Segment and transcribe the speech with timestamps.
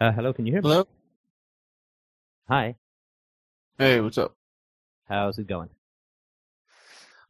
[0.00, 0.68] Uh, hello, can you hear me?
[0.68, 0.86] Hello.
[2.48, 2.76] Hi,
[3.78, 4.36] Hey, what's up?
[5.08, 5.70] how's it going?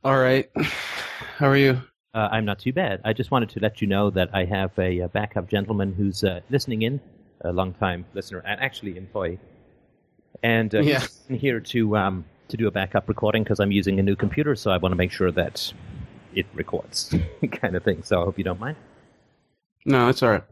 [0.05, 0.51] All right.
[1.39, 1.81] How are you?
[2.15, 3.01] Uh, I'm not too bad.
[3.05, 6.23] I just wanted to let you know that I have a, uh backup gentleman who's
[6.25, 7.01] uh, listening in,
[7.43, 9.39] a long-time listener and actually employee,
[10.43, 11.07] and uh, Yeah.
[11.29, 14.55] he's here to um, to do a backup recording because I'm using a new computer,
[14.57, 15.73] so I want to make sure that
[16.35, 17.15] it records,
[17.53, 18.03] kind of thing.
[18.03, 18.77] So I hope you don't mind.
[19.87, 20.45] No, it's all right.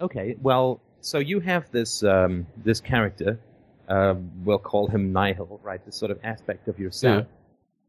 [0.00, 3.38] Okay, well, so you have this um, this character,
[3.88, 4.14] uh,
[4.44, 5.84] we'll call him Nihil, right?
[5.84, 7.26] This sort of aspect of yourself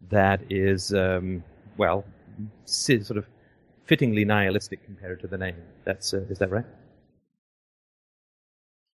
[0.09, 1.43] that is, um,
[1.77, 2.03] well,
[2.65, 3.25] sort of
[3.85, 5.55] fittingly nihilistic compared to the name.
[5.85, 6.65] That's uh, is that right?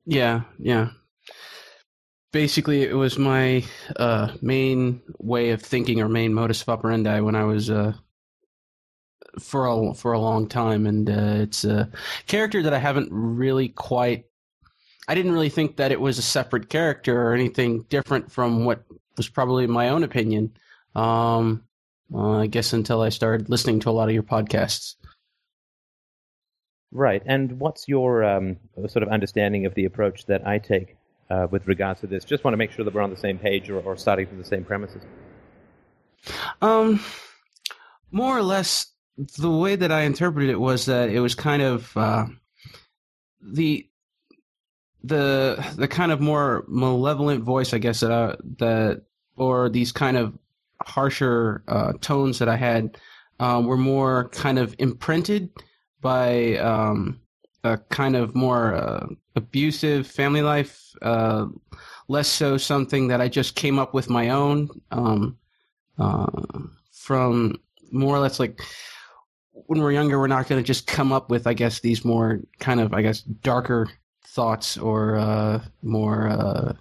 [0.06, 0.90] Yeah, yeah.
[2.32, 3.64] Basically, it was my
[3.98, 7.94] uh, main way of thinking or main modus operandi when I was uh,
[9.40, 11.90] for a for a long time, and uh, it's a
[12.28, 14.26] character that I haven't really quite.
[15.08, 18.84] I didn't really think that it was a separate character or anything different from what
[19.18, 20.54] was probably my own opinion.
[20.96, 21.64] Um,
[22.14, 24.96] uh, I guess until I started listening to a lot of your podcasts.
[26.92, 27.24] Right.
[27.26, 30.98] And what's your um, sort of understanding of the approach that I take
[31.30, 32.26] uh, with regards to this?
[32.26, 34.38] Just want to make sure that we're on the same page or, or starting from
[34.38, 35.02] the same premises.
[36.62, 37.00] Um,
[38.12, 41.96] more or less, the way that I interpreted it was that it was kind of
[41.98, 42.26] uh,
[43.42, 43.88] the
[45.04, 49.04] the the kind of more malevolent voice, I guess that I, that
[49.36, 50.38] or these kind of
[50.86, 52.98] harsher uh, tones that I had
[53.40, 55.50] um, were more kind of imprinted
[56.02, 57.20] by um,
[57.64, 61.48] a kind of more uh, abusive family life, uh,
[62.08, 64.70] less so something that I just came up with my own.
[64.92, 65.38] Um,
[66.00, 66.26] uh,
[66.92, 67.56] from
[67.92, 68.62] more or less like
[69.72, 72.42] when we're younger, we're not going to just come up with, I guess, these more
[72.60, 73.88] kind of, I guess, darker
[74.28, 76.74] thoughts or uh, more, uh,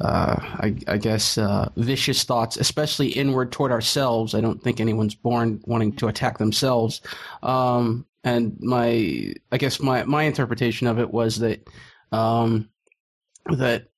[0.00, 4.34] uh, I, I guess, uh, vicious thoughts, especially inward toward ourselves.
[4.34, 7.02] I don't think anyone's born wanting to attack themselves.
[7.42, 11.68] Um, and my, I guess, my my interpretation of it was that
[12.10, 12.70] um,
[13.50, 13.88] that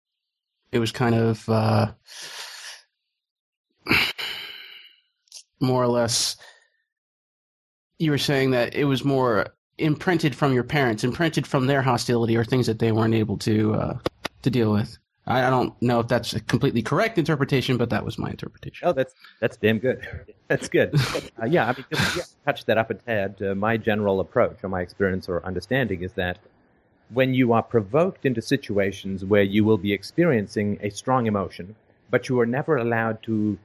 [0.73, 1.49] it was kind of.
[1.49, 1.93] Uh,
[5.61, 6.37] more or less
[7.99, 9.47] you were saying that it was more
[9.79, 13.75] imprinted from your parents imprinted from their hostility or things that they weren't able to
[13.75, 13.99] uh,
[14.43, 14.97] to deal with
[15.27, 18.89] I, I don't know if that's a completely correct interpretation but that was my interpretation
[18.89, 20.07] Oh, that's that's damn good.
[20.49, 20.95] That's good.
[21.43, 23.43] Uh, yeah, I mean, just yeah, touch that up a tad.
[23.43, 26.39] Uh, my general approach, or my experience or understanding, is that
[27.11, 31.75] when you are provoked into situations where you will be experiencing a strong emotion,
[32.11, 33.59] but you are never allowed to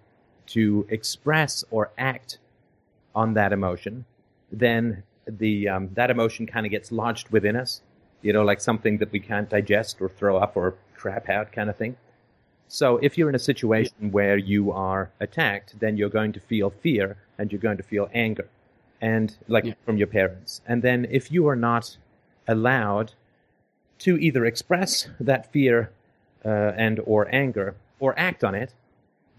[0.48, 2.40] to express or act
[3.14, 4.04] on that emotion,
[4.52, 7.82] then the um, that emotion kind of gets lodged within us.
[8.22, 11.70] You know, like something that we can't digest or throw up or crap out, kind
[11.70, 11.98] of thing.
[12.68, 16.70] So if you're in a situation where you are attacked, then you're going to feel
[16.70, 18.48] fear and you're going to feel anger,
[19.02, 19.74] and like Yeah.
[19.86, 20.62] from your parents.
[20.68, 21.98] And then if you are not
[22.48, 23.14] allowed
[24.00, 25.92] to either express that fear
[26.46, 28.74] uh, and or anger or act on it,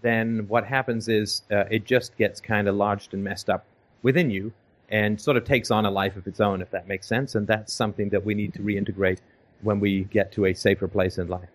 [0.01, 3.65] then what happens is uh, it just gets kind of lodged and messed up
[4.03, 4.51] within you
[4.93, 7.35] and sort of takes on a life of its own, if that makes sense.
[7.35, 9.19] And that's something that we need to reintegrate
[9.61, 11.49] when we get to a safer place in life.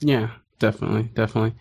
[0.00, 0.28] yeah
[0.58, 1.54] definitely definitely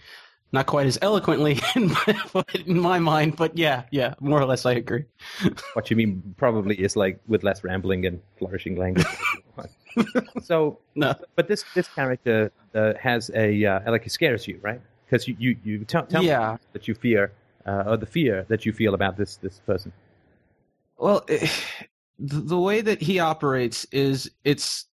[0.52, 4.66] not quite as eloquently in my, in my mind but yeah yeah more or less
[4.66, 5.06] i agree
[5.74, 9.06] What you mean probably is like with less rambling and flourishing language.
[10.42, 14.82] so, no but this this character uh, has a uh, like it scares you, right?
[15.06, 16.54] Because you you, you tell, tell Yeah.
[16.54, 17.32] me that you fear
[17.66, 19.92] uh, or the fear that you feel about this this person.
[21.02, 21.50] Well, eh,
[22.20, 24.86] the way that he operates is it's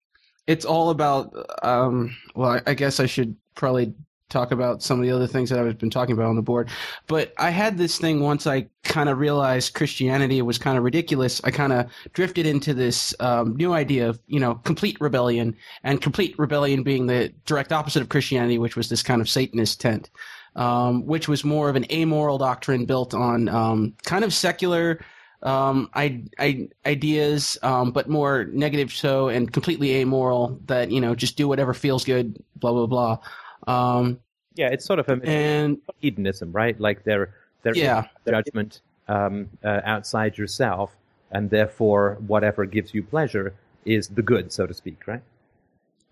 [0.46, 1.32] it's all about.
[1.62, 3.92] Um, well, I, I guess I should probably
[4.30, 6.68] talk about some of the other things that I've been talking about on the board.
[7.06, 11.40] But I had this thing once I kind of realized Christianity was kind of ridiculous.
[11.44, 15.54] I kind of drifted into this um, new idea of you know complete rebellion,
[15.84, 19.80] and complete rebellion being the direct opposite of Christianity, which was this kind of Satanist
[19.80, 20.10] tent.
[20.56, 24.98] Um, which was more of an amoral doctrine built on um, kind of secular
[25.42, 31.14] um, I, I, ideas, um, but more negative so and completely amoral that, you know,
[31.14, 33.18] just do whatever feels good, blah, blah, blah.
[33.66, 34.20] Um,
[34.54, 36.78] Yeah, it's sort of a and hedonism, right?
[36.80, 38.08] Like there there is Yeah.
[38.28, 40.96] judgment um, uh, outside yourself,
[41.30, 45.22] and therefore whatever gives you pleasure is the good, so to speak, right?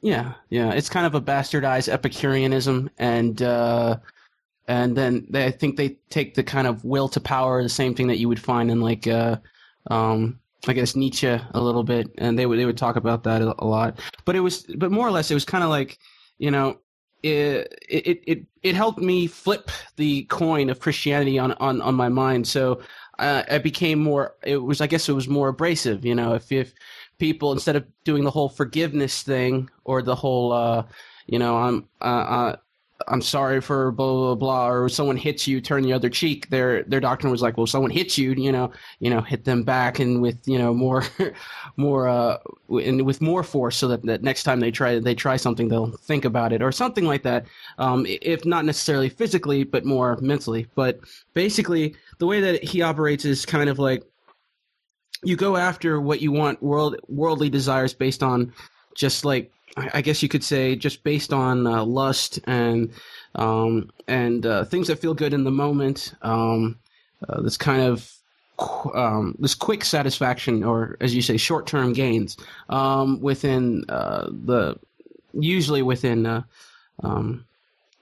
[0.00, 2.90] yeah, yeah, it's kind of a bastardized Epicureanism.
[2.99, 3.99] And, uh,
[4.69, 7.95] and then they, I think they take the kind of will to power, the same
[7.95, 9.37] thing that you would find in like, uh,
[9.91, 13.43] um, I guess Nietzsche a little bit, and they would they would talk about that
[13.43, 14.01] a, lot.
[14.25, 15.99] But it was, but more or less, it was kind of like,
[16.39, 16.79] you know,
[17.23, 22.09] it, it it it helped me flip the coin of Christianity on on on my
[22.09, 22.49] mind.
[22.49, 22.81] So
[23.19, 24.35] uh, I became more.
[24.43, 26.05] It was, I guess, it was more abrasive.
[26.05, 26.75] You know, if if
[27.19, 30.85] people instead of doing the whole forgiveness thing or the whole, uh,
[31.27, 32.57] you know, I'm uh, uh
[33.08, 36.48] I'm sorry for blah blah blah, or someone hits you, turn the other cheek.
[36.48, 39.62] Their their doctrine was like, well, someone hits you, you know, you know, hit them
[39.62, 41.04] back and with you know more,
[41.76, 42.38] more uh,
[42.70, 45.93] and with more force, so that, that next time they try they try something, they'll
[45.93, 47.46] think about it or something like that.
[47.78, 50.66] Um, if not necessarily physically, but more mentally.
[50.75, 51.00] But
[51.34, 54.04] basically, the way that he operates is kind of like
[55.22, 58.52] you go after what you want world worldly desires based on
[58.96, 59.52] just like
[59.93, 62.90] I guess you could say just based on uh, lust and
[63.34, 66.14] um, and uh, things that feel good in the moment.
[66.22, 66.78] Um,
[67.28, 68.10] uh, this kind of
[68.94, 72.37] um, this quick satisfaction, or as you say, short term gains
[72.70, 74.78] um, within uh, the
[75.34, 76.43] usually within uh,
[77.02, 77.44] um,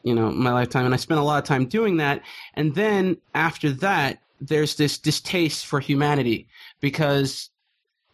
[0.05, 2.23] you know my lifetime, and I spent a lot of time doing that.
[2.55, 6.47] And then after that, there's this distaste for humanity
[6.81, 7.51] because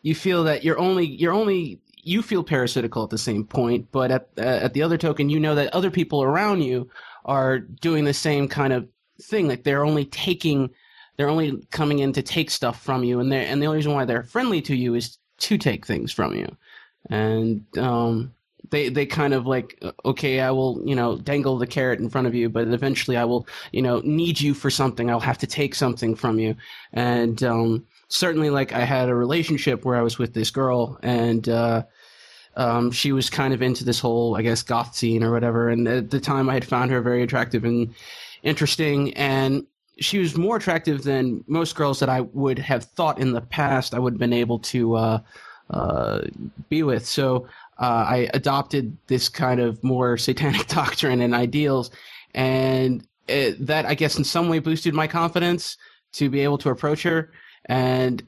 [0.00, 4.10] you feel that you're only you're only you feel parasitical at the same point, but
[4.10, 6.88] at uh, at the other token, you know that other people around you
[7.24, 8.88] are doing the same kind of
[9.22, 9.48] thing.
[9.48, 10.70] Like they're only taking,
[11.16, 13.92] they're only coming in to take stuff from you, and they and the only reason
[13.92, 16.56] why they're friendly to you is to take things from you,
[17.08, 18.34] and um,
[18.70, 22.26] they they kind of like okay, I will you know dangle the carrot in front
[22.26, 25.10] of you, but eventually I will you know need you for something.
[25.10, 26.56] I'll have to take something from you,
[26.92, 31.48] and um, certainly like I had a relationship where I was with this girl and
[31.48, 31.84] uh,
[32.56, 35.70] um, she was kind of into this whole I guess goth scene or whatever.
[35.70, 37.94] And at the time I had found her very attractive and
[38.42, 39.66] interesting and
[40.00, 43.94] she was more attractive than most girls that I would have thought in the past
[43.94, 45.20] I would have been able to uh,
[45.70, 46.22] uh,
[46.68, 47.06] be with.
[47.06, 47.46] So
[47.78, 51.90] uh, I adopted this kind of more satanic doctrine and ideals,
[52.34, 55.76] and it, that I guess in some way boosted my confidence
[56.12, 57.30] to be able to approach her
[57.66, 58.22] and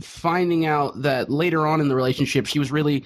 [0.00, 3.04] finding out that later on in the relationship she was really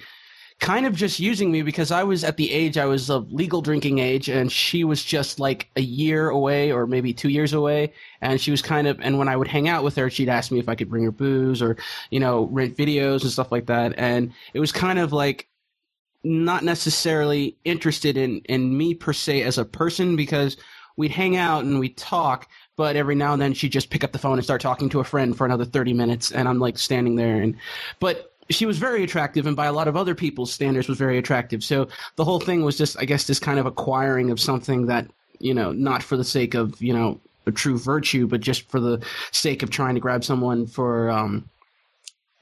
[0.59, 3.61] kind of just using me because I was at the age I was of legal
[3.61, 7.93] drinking age and she was just like a year away or maybe 2 years away
[8.21, 10.51] and she was kind of and when I would hang out with her she'd ask
[10.51, 11.77] me if I could bring her booze or
[12.11, 15.47] you know rent videos and stuff like that and it was kind of like
[16.23, 20.57] not necessarily interested in in me per se as a person because
[20.97, 24.13] we'd hang out and we'd talk but every now and then she'd just pick up
[24.13, 26.77] the phone and start talking to a friend for another 30 minutes and i'm like
[26.77, 27.57] standing there and
[27.99, 31.17] but she was very attractive and by a lot of other people's standards was very
[31.17, 34.85] attractive so the whole thing was just i guess this kind of acquiring of something
[34.85, 35.05] that
[35.39, 38.79] you know not for the sake of you know a true virtue but just for
[38.79, 41.49] the sake of trying to grab someone for um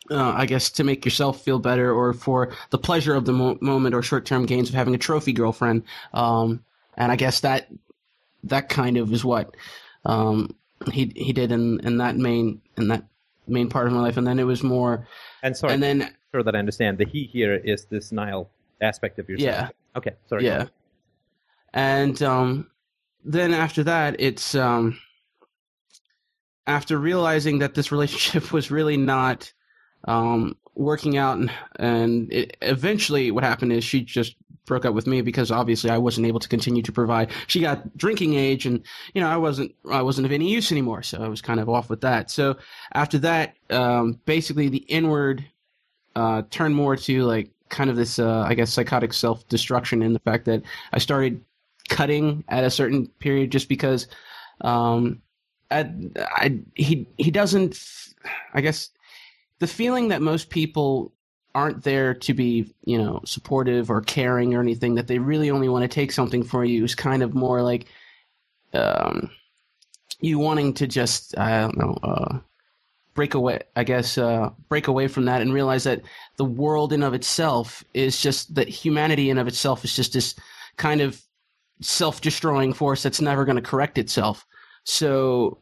[0.10, 3.58] uh, I guess to make yourself feel better, or for the pleasure of the mo-
[3.60, 5.84] moment, or short-term gains of having a trophy girlfriend.
[6.14, 6.64] Um,
[6.96, 7.68] and I guess that
[8.46, 9.54] that kind of is what
[10.06, 10.56] um,
[10.92, 13.06] he he did in in that main in that
[13.48, 15.08] main part of my life, and then it was more.
[15.44, 16.98] And sorry, and then sure that I understand.
[16.98, 18.50] The he here is this Nihil
[18.82, 19.48] aspect of yourself.
[19.48, 19.70] Yeah.
[19.98, 20.14] Okay.
[20.28, 20.46] Sorry.
[20.46, 20.66] Yeah.
[21.74, 22.68] And um,
[23.24, 25.00] then after that, it's um,
[26.66, 29.52] after realizing that this relationship was really not
[30.06, 34.36] um, working out, and and it, eventually, what happened is she just
[34.68, 37.32] broke up with me because obviously I wasn't able to continue to provide.
[37.48, 41.02] She got drinking age, and you know I wasn't I wasn't of any use anymore,
[41.02, 42.30] so I was kind of off with that.
[42.30, 42.58] So
[42.94, 45.44] after that, um, basically the inward
[46.16, 50.14] uh, turned more to like kind of this uh, I guess psychotic self destruction in
[50.14, 50.62] the fact that
[50.94, 51.44] I started
[51.90, 54.08] cutting at a certain period just because
[54.62, 55.22] um,
[55.72, 57.82] I, I, he he doesn't
[58.54, 58.90] I guess
[59.60, 61.14] the feeling that most people
[61.58, 65.68] aren't there to be, you know, supportive or caring or anything, that they really only
[65.68, 67.88] want to take something for you is kind of more like
[68.76, 69.32] um,
[70.20, 72.38] you wanting to just, I don't know, uh,
[73.16, 76.04] break away, I guess, uh, break away from that and realize that
[76.36, 80.36] the world in of itself is just, that humanity in of itself is just this
[80.76, 81.20] kind of
[81.82, 84.46] self destroying force that's never going to correct itself.
[84.84, 85.58] So,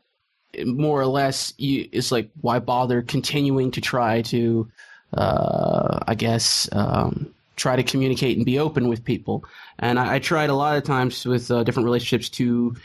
[0.65, 4.69] more or less, you, it's like, why bother continuing to try to
[5.13, 9.45] uh, I guess, um, try to communicate and be open with people.
[9.79, 12.75] And I, I tried a lot of times with uh, different relationships to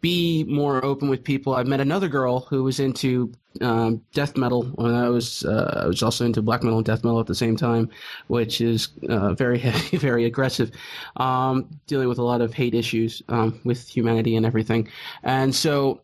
[0.00, 1.54] be more open with people.
[1.54, 5.86] I met another girl who was into um, death metal when I was uh, I
[5.86, 7.88] was also into black metal and death metal at the same time,
[8.26, 10.70] which is uh, very heavy, very aggressive,
[11.16, 14.88] um, dealing with a lot of hate issues um, with humanity and everything.
[15.22, 16.02] And so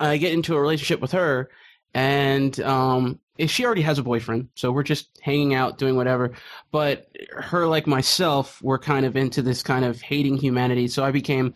[0.00, 1.50] I get into a relationship with her,
[1.94, 6.32] and um, she already has a boyfriend, so we're just hanging out, doing whatever.
[6.70, 10.88] But her, like myself, were kind of into this kind of hating humanity.
[10.88, 11.54] So I became,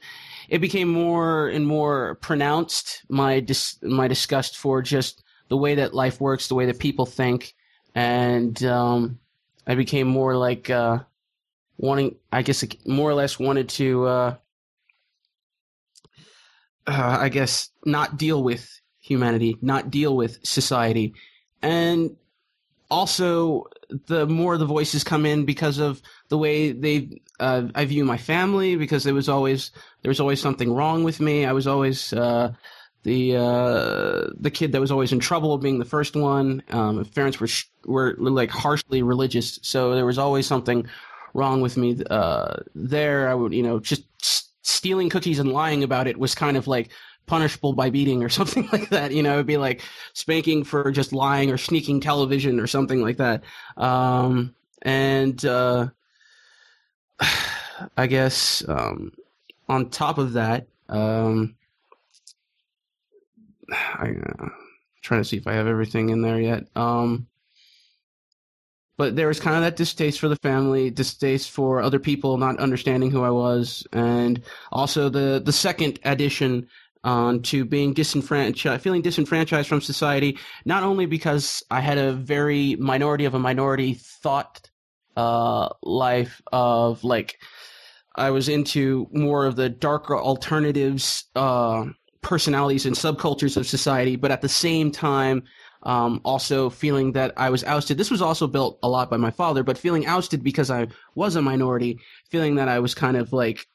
[0.49, 5.95] it became more and more pronounced my dis- my disgust for just the way that
[5.95, 7.55] life works, the way that people think,
[7.95, 9.19] and um,
[9.67, 11.01] I became more like uh,
[11.79, 14.35] wanting, I guess, more or less wanted to, uh,
[16.87, 18.69] uh, I guess, not deal with
[19.07, 21.15] humanity, not deal with society,
[21.63, 22.17] and
[22.91, 23.65] also
[24.07, 28.17] the more the voices come in because of the way they uh, I view my
[28.17, 29.71] family because there was always
[30.03, 31.45] there was always something wrong with me.
[31.45, 32.53] I was always uh,
[33.03, 36.63] the uh, the kid that was always in trouble, being the first one.
[36.71, 40.87] Um, parents were sh- were like harshly religious, so there was always something
[41.35, 43.29] wrong with me uh, there.
[43.29, 44.05] I would you know just
[44.67, 46.91] stealing cookies and lying about it was kind of like
[47.27, 49.13] punishable by beating or something like that.
[49.13, 53.19] You know, it'd be like spanking for just lying or sneaking television or something like
[53.19, 53.43] that.
[53.77, 55.89] Um, and uh,
[57.97, 59.13] I guess um,
[59.69, 61.57] on top of that, um,
[63.73, 64.49] I, am uh,
[65.03, 66.65] trying to see if I have everything in there yet.
[66.77, 67.27] Um,
[68.97, 72.59] but there was kind of that distaste for the family, distaste for other people not
[72.59, 74.41] understanding who I was, and
[74.73, 76.67] also the the second addition
[77.05, 83.25] to being disenfranchised, feeling disenfranchised from society, not only because I had a very minority
[83.25, 84.71] of a minority thought
[85.17, 87.39] uh, life of like
[88.17, 91.87] I was into more of the darker alternatives, uh,
[92.23, 95.45] personalities and subcultures of society, but at the same time,
[95.83, 97.99] um, also feeling that I was ousted.
[97.99, 101.37] This was also built a lot by my father, but feeling ousted because I was
[101.37, 102.01] a minority,
[102.31, 103.67] feeling that I was kind of like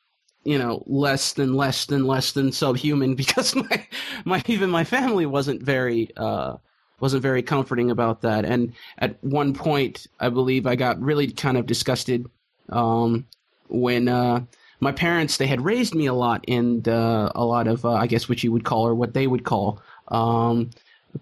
[0.43, 3.87] you know less than less than less than subhuman because my
[4.25, 6.55] my even my family wasn't very uh
[6.99, 8.45] wasn't very comforting about that.
[8.45, 12.25] And at one point i believe i got really kind of disgusted
[12.69, 13.25] um
[13.69, 14.41] when uh
[14.79, 18.07] my parents they had raised me a lot in uh, a lot of uh, i
[18.07, 20.69] guess what you would call or what they would call um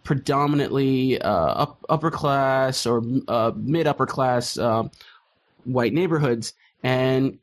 [0.03, 4.83] predominantly uh, up, upper class or uh, mid upper class uh,
[5.65, 6.53] white neighborhoods.
[6.83, 7.39] And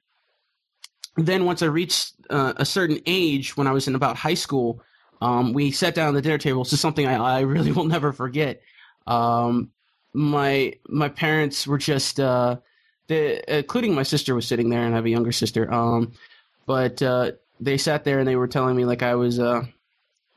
[1.17, 4.83] then once I reached uh, a certain age, when I was in about high school,
[5.21, 6.65] um, we sat down at the dinner table.
[6.65, 8.63] This is something I, I really will never forget.
[9.07, 9.71] Um,
[10.13, 12.57] my my parents were just, uh,
[13.09, 15.73] including my sister was sitting there, and I have a younger sister.
[15.73, 16.13] Um,
[16.67, 19.39] but uh, they sat there and they were telling me like I was.
[19.39, 19.65] Uh,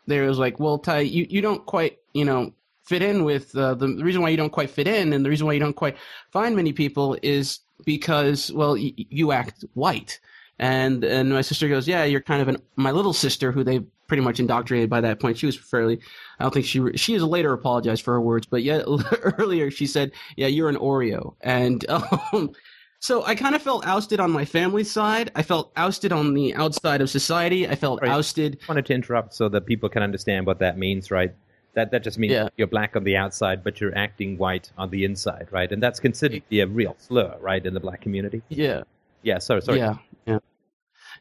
[0.08, 2.52] they was like, "Well, Ty, you you don't quite, you know,
[2.84, 5.30] fit in with uh, the, the reason why you don't quite fit in, and the
[5.30, 5.98] reason why you don't quite
[6.32, 10.20] find many people is because, well, y- you act white."
[10.60, 13.80] And and my sister goes, yeah, you're kind of an my little sister who they
[14.08, 15.38] pretty much indoctrinated by that point.
[15.38, 16.00] She was fairly,
[16.40, 18.84] I don't think she she has later apologized for her words, but yet
[19.38, 21.86] earlier she said, yeah, you're an Oreo, and
[22.34, 22.52] um,
[23.00, 25.32] so I kind of felt ousted on my family side.
[25.34, 27.66] I felt ousted on the outside of society.
[27.68, 28.12] I felt right.
[28.12, 28.60] ousted.
[28.64, 31.34] I wanted to interrupt so that people can understand what that means, right?
[31.76, 32.50] That that just means yeah.
[32.58, 35.72] you're black on the outside, but you're acting white on the inside, right?
[35.72, 38.42] And that's considered to be a real slur, right, in the black community.
[38.50, 38.84] Yeah.
[39.22, 39.38] Yeah.
[39.38, 39.62] Sorry.
[39.62, 39.78] Sorry.
[39.78, 39.96] Yeah.
[40.26, 40.40] Yeah.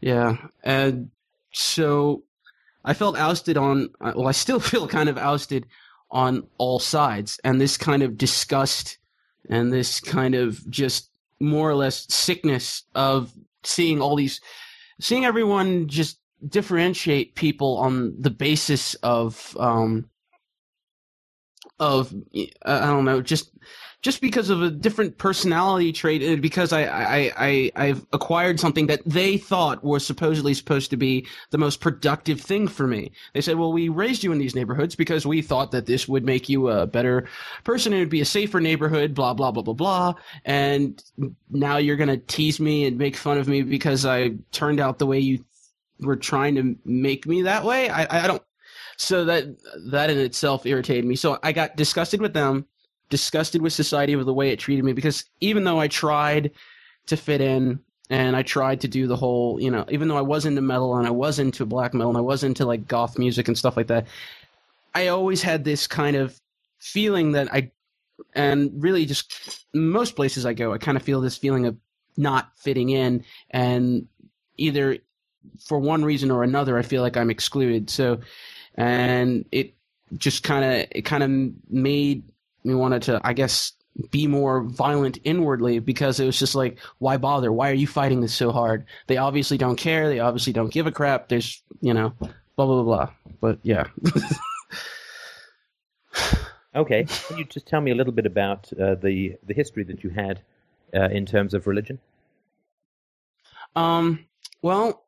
[0.01, 1.11] Yeah, and
[1.53, 2.23] so
[2.85, 3.91] I felt ousted on.
[4.01, 5.67] Uh, well, I still feel kind of ousted
[6.11, 8.99] on all sides, and this kind of disgust
[9.51, 14.41] and this kind of just more or less sickness of seeing all these,
[15.01, 20.09] seeing everyone just differentiate people on the basis of um
[21.81, 22.15] of
[22.65, 23.51] I don't know, just
[24.01, 28.87] just because of a different personality trait, uh, because I, I, I, I've acquired something
[28.87, 33.11] that they thought was supposedly supposed to be the most productive thing for me.
[33.35, 36.25] They said, well, we raised you in these neighborhoods because we thought that this would
[36.25, 37.27] make you a better
[37.65, 37.93] person.
[37.93, 40.15] It would be a safer neighborhood, blah, blah, blah, blah, blah.
[40.45, 41.03] And
[41.51, 45.01] now you're going to tease me and make fun of me because I turned out
[45.01, 45.45] the way you
[46.01, 47.91] were trying to make me that way.
[47.91, 48.43] I, I don't,
[48.97, 49.45] so that,
[49.91, 51.17] that in itself irritated me.
[51.17, 52.67] So I got disgusted with them
[53.11, 56.51] disgusted with society with the way it treated me because even though I tried
[57.07, 60.23] to fit in and I tried to do the whole, you know, even though I
[60.23, 63.19] was into metal and I was into black metal and I was into like goth
[63.19, 64.07] music and stuff like that,
[64.95, 66.41] I always had this kind of
[66.79, 67.71] feeling that I,
[68.35, 71.77] and really just most places I go, I kind of feel this feeling of
[72.17, 74.07] not fitting in and
[74.57, 74.99] either
[75.67, 77.91] for one reason or another, I feel like I'm excluded.
[77.91, 78.21] So,
[78.75, 79.75] and it
[80.17, 81.31] just kind of, it kind of
[81.71, 82.25] made
[82.69, 83.73] we wanted to, I guess,
[84.11, 87.51] be more violent inwardly because it was just like, why bother?
[87.53, 88.85] Why are you fighting this so hard?
[89.09, 90.09] They obviously don't care.
[90.09, 91.29] They obviously don't give a crap.
[91.29, 92.31] There's, you know, blah,
[92.67, 93.11] blah, blah, blah.
[93.41, 93.89] But yeah.
[96.79, 97.07] Okay.
[97.27, 100.11] Can you just tell me a little bit about uh, the the history that you
[100.11, 100.41] had
[100.95, 101.99] uh, in terms of religion?
[103.75, 104.27] Um.
[104.63, 105.05] Well,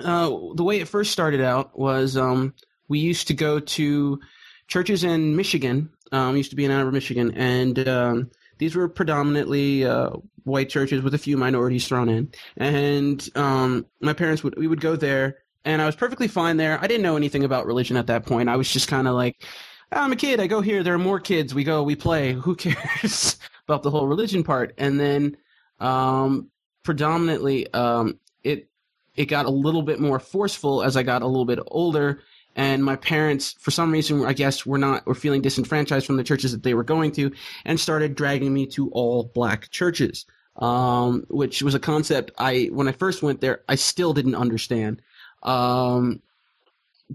[0.00, 2.54] uh, the way it first started out was um,
[2.88, 4.20] we used to go to
[4.68, 5.90] churches in Michigan.
[6.14, 10.10] Um, used to be in Ann Arbor, Michigan, and um, these were predominantly uh,
[10.44, 12.30] white churches with a few minorities thrown in.
[12.56, 16.78] And um, my parents would we would go there, and I was perfectly fine there.
[16.80, 18.48] I didn't know anything about religion at that point.
[18.48, 19.42] I was just kind of like,
[19.90, 20.38] I'm a kid.
[20.38, 20.84] I go here.
[20.84, 21.52] There are more kids.
[21.52, 21.82] We go.
[21.82, 22.32] We play.
[22.44, 24.72] Who cares about the whole religion part?
[24.78, 25.36] And then,
[25.80, 26.48] um,
[26.84, 28.68] predominantly, um, it
[29.16, 32.20] it got a little bit more forceful as I got a little bit older.
[32.56, 36.24] And my parents, for some reason, I guess, were not were feeling disenfranchised from the
[36.24, 37.32] churches that they were going to,
[37.64, 40.24] and started dragging me to all black churches,
[40.56, 45.02] um, which was a concept I, when I first went there, I still didn't understand.
[45.42, 46.22] Um,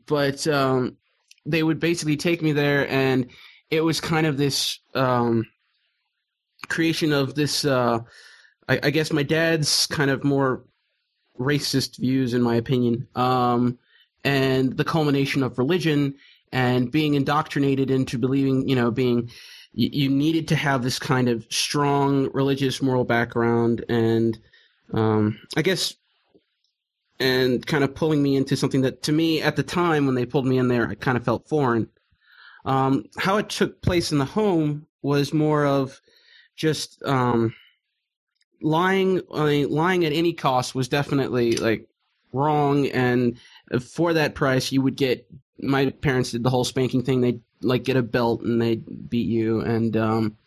[0.06, 0.98] but um,
[1.46, 3.28] they would basically take me there, and
[3.70, 5.46] it was kind of this um,
[6.68, 7.66] creation of this.
[7.66, 8.00] Uh,
[8.68, 10.64] I, I, guess my dad's kind of more
[11.40, 13.80] racist views, in my opinion, um,
[14.24, 16.16] and the culmination of religion
[16.52, 19.30] and being indoctrinated into believing, you know, being
[19.74, 24.40] you, needed to have this kind of strong religious moral background, and
[24.94, 25.96] um, I guess
[27.20, 30.26] and kind of pulling me into something that to me at the time when they
[30.26, 31.90] pulled me in there i kind of felt foreign.
[32.66, 36.00] Um, how it took place in the home was more of
[36.56, 37.54] just um,
[38.62, 41.88] lying I mean, lying at any cost was definitely like
[42.34, 43.38] wrong and
[43.82, 45.30] for that price you would get
[45.62, 49.28] my parents did the whole spanking thing they'd like get a belt and they'd beat
[49.28, 50.38] you and um,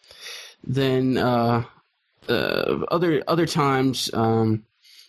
[0.64, 1.62] then uh,
[2.28, 4.64] uh, other other times um,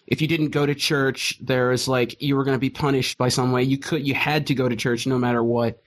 [0.08, 3.18] if you didn't go to church, there was like you were going to be punished
[3.18, 3.64] by some way.
[3.64, 5.82] You could, you had to go to church no matter what.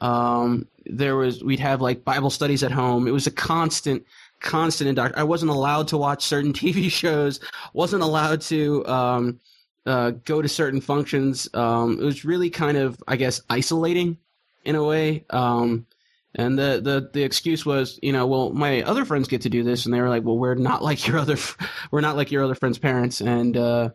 [0.00, 3.06] Um, there was, we'd have like Bible studies at home.
[3.06, 4.04] It was a constant,
[4.40, 5.20] constant indoctrination.
[5.20, 7.40] I wasn't allowed to watch certain TV shows.
[7.72, 9.40] wasn't allowed to um,
[9.88, 11.48] uh, go to certain functions.
[11.54, 14.18] Um, it was really kind of, I guess, isolating
[14.64, 15.24] in a way.
[15.30, 15.86] Um,
[16.34, 19.64] and the, the, the excuse was, you know, well, my other friends get to do
[19.64, 21.38] this, and they were like, well, we're not like your other,
[21.90, 23.88] we're not like your other friends' parents, and uh,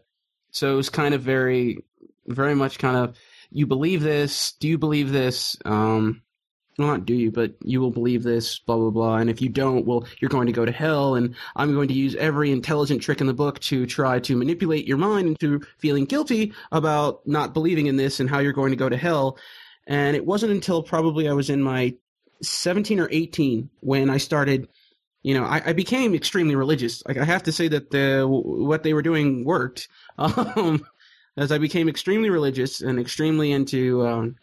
[0.50, 1.86] so it was kind of very,
[2.26, 3.16] very much kind of,
[3.52, 4.54] you believe this?
[4.54, 5.56] Do you believe this?
[5.64, 6.23] Um,
[6.78, 9.18] not do you, but you will believe this, blah blah blah.
[9.18, 11.16] And if you don't, well, you're going to go to hell.
[11.16, 14.88] And I'm going to use every intelligent trick in the book to try to manipulate
[14.88, 18.78] your mind into feeling guilty about not believing in this and how you're going to
[18.78, 19.38] go to hell.
[19.86, 21.96] And it wasn't until probably I was in my
[22.42, 24.68] 17 or 18 when I started,
[25.22, 27.04] you know, I, I became extremely religious.
[27.06, 29.88] Like I have to say that the what they were doing worked.
[30.20, 30.86] Um,
[31.38, 34.36] as I became extremely religious and extremely into um,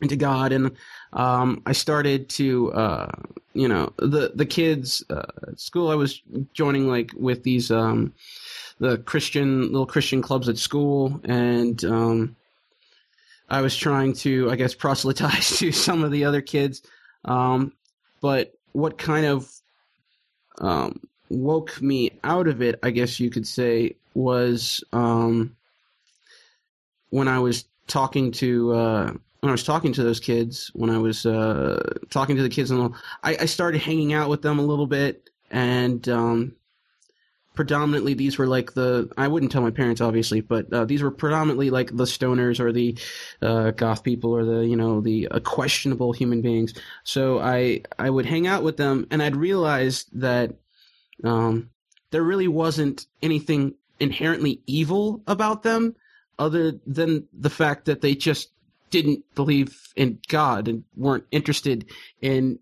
[0.00, 0.72] into God, and
[1.12, 3.12] um, I started to, uh,
[3.52, 5.22] you know, the the kids uh,
[5.56, 5.90] school.
[5.90, 6.20] I was
[6.52, 8.12] joining like with these um,
[8.80, 12.36] the Christian little Christian clubs at school, and um,
[13.48, 16.82] I was trying to, I guess, proselytize to some of the other kids.
[17.24, 17.72] Um,
[18.20, 19.50] but what kind of
[20.58, 25.56] um, woke me out of it, I guess you could say, was um,
[27.10, 29.12] when I was talking to uh,
[29.44, 32.70] when I was talking to those kids, when I was uh, talking to the kids,
[32.70, 36.56] and I, I started hanging out with them a little bit, and um,
[37.52, 41.10] predominantly these were like the I wouldn't tell my parents obviously, but uh, these were
[41.10, 42.96] predominantly like the stoners or the
[43.42, 46.72] uh, goth people or the you know the uh, questionable human beings.
[47.02, 50.54] So I I would hang out with them, and I'd realize that
[51.22, 51.68] um,
[52.12, 55.96] there really wasn't anything inherently evil about them,
[56.38, 58.48] other than the fact that they just
[58.94, 61.86] didn't believe in God and weren't interested
[62.22, 62.60] in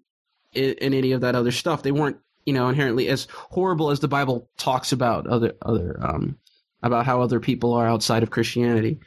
[0.54, 1.82] in, in any of that other stuff.
[1.82, 2.16] They weren't
[2.46, 6.38] you know inherently as horrible as the Bible talks about other other um,
[6.82, 8.98] about how other people are outside of Christianity.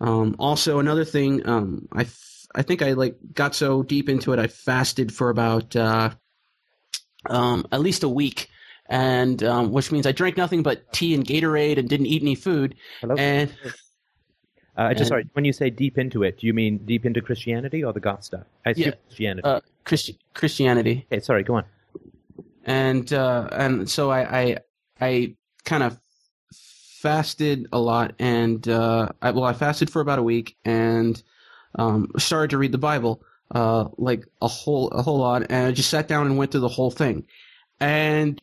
[0.00, 4.32] Um, also, another thing, um, I f- I think I like got so deep into
[4.32, 6.10] it, I fasted for about uh,
[7.30, 8.48] um, at least a week,
[8.86, 12.34] and um, which means I drank nothing but tea and Gatorade and didn't eat any
[12.34, 12.74] food.
[13.00, 13.14] Hello?
[13.16, 13.54] And
[14.76, 17.84] uh, just sorry, when you say deep into it, do you mean deep into Christianity
[17.84, 18.46] or the goth stuff?
[18.66, 19.44] I yeah, Christianity.
[19.44, 21.06] Uh, Christi- Christianity.
[21.10, 21.64] Okay, sorry, go on
[22.64, 24.56] and uh, and so I I,
[25.00, 25.98] I kind of
[26.52, 31.22] fasted a lot, and uh, I, well, I fasted for about a week, and
[31.76, 33.22] um, started to read the Bible,
[33.54, 36.62] uh, like a whole a whole lot, and I just sat down and went through
[36.62, 37.26] the whole thing,
[37.80, 38.40] and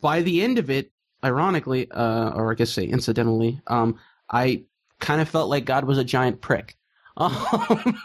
[0.00, 0.90] by the end of it,
[1.22, 3.98] ironically, uh, or I guess say incidentally, um,
[4.30, 4.64] I
[5.00, 6.76] kind of felt like God was a giant prick,
[7.16, 7.98] um,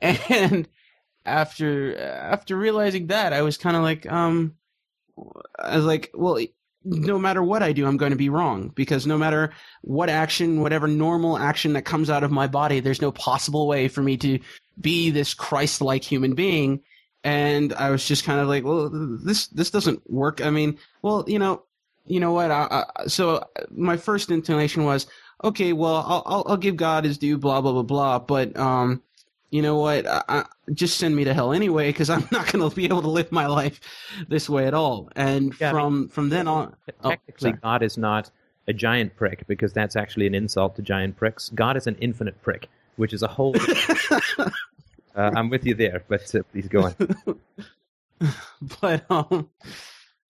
[0.00, 0.68] and
[1.26, 4.54] after after realizing that, I was kind of like, um,
[5.58, 6.38] I was like, well,
[6.84, 10.60] no matter what I do, I'm going to be wrong because no matter what action,
[10.60, 14.16] whatever normal action that comes out of my body, there's no possible way for me
[14.18, 14.38] to
[14.80, 16.82] be this Christ-like human being.
[17.22, 20.44] And I was just kind of like, well, this this doesn't work.
[20.44, 21.62] I mean, well, you know,
[22.06, 22.50] you know what?
[22.50, 25.06] I, I, so my first inclination was,
[25.42, 28.18] okay, well, I'll, I'll, I'll give God his due, blah blah blah blah.
[28.18, 29.02] But um,
[29.50, 30.06] you know what?
[30.06, 33.02] I, I, just send me to hell anyway because I'm not going to be able
[33.02, 33.80] to live my life
[34.28, 35.08] this way at all.
[35.16, 38.30] And yeah, from I mean, from then on, oh, technically, oh, God is not
[38.66, 41.50] a giant prick because that's actually an insult to giant pricks.
[41.54, 43.54] God is an infinite prick, which is a whole.
[44.38, 44.46] uh,
[45.14, 47.38] I'm with you there, but uh, please go on.
[48.80, 49.50] but um,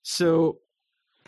[0.03, 0.59] so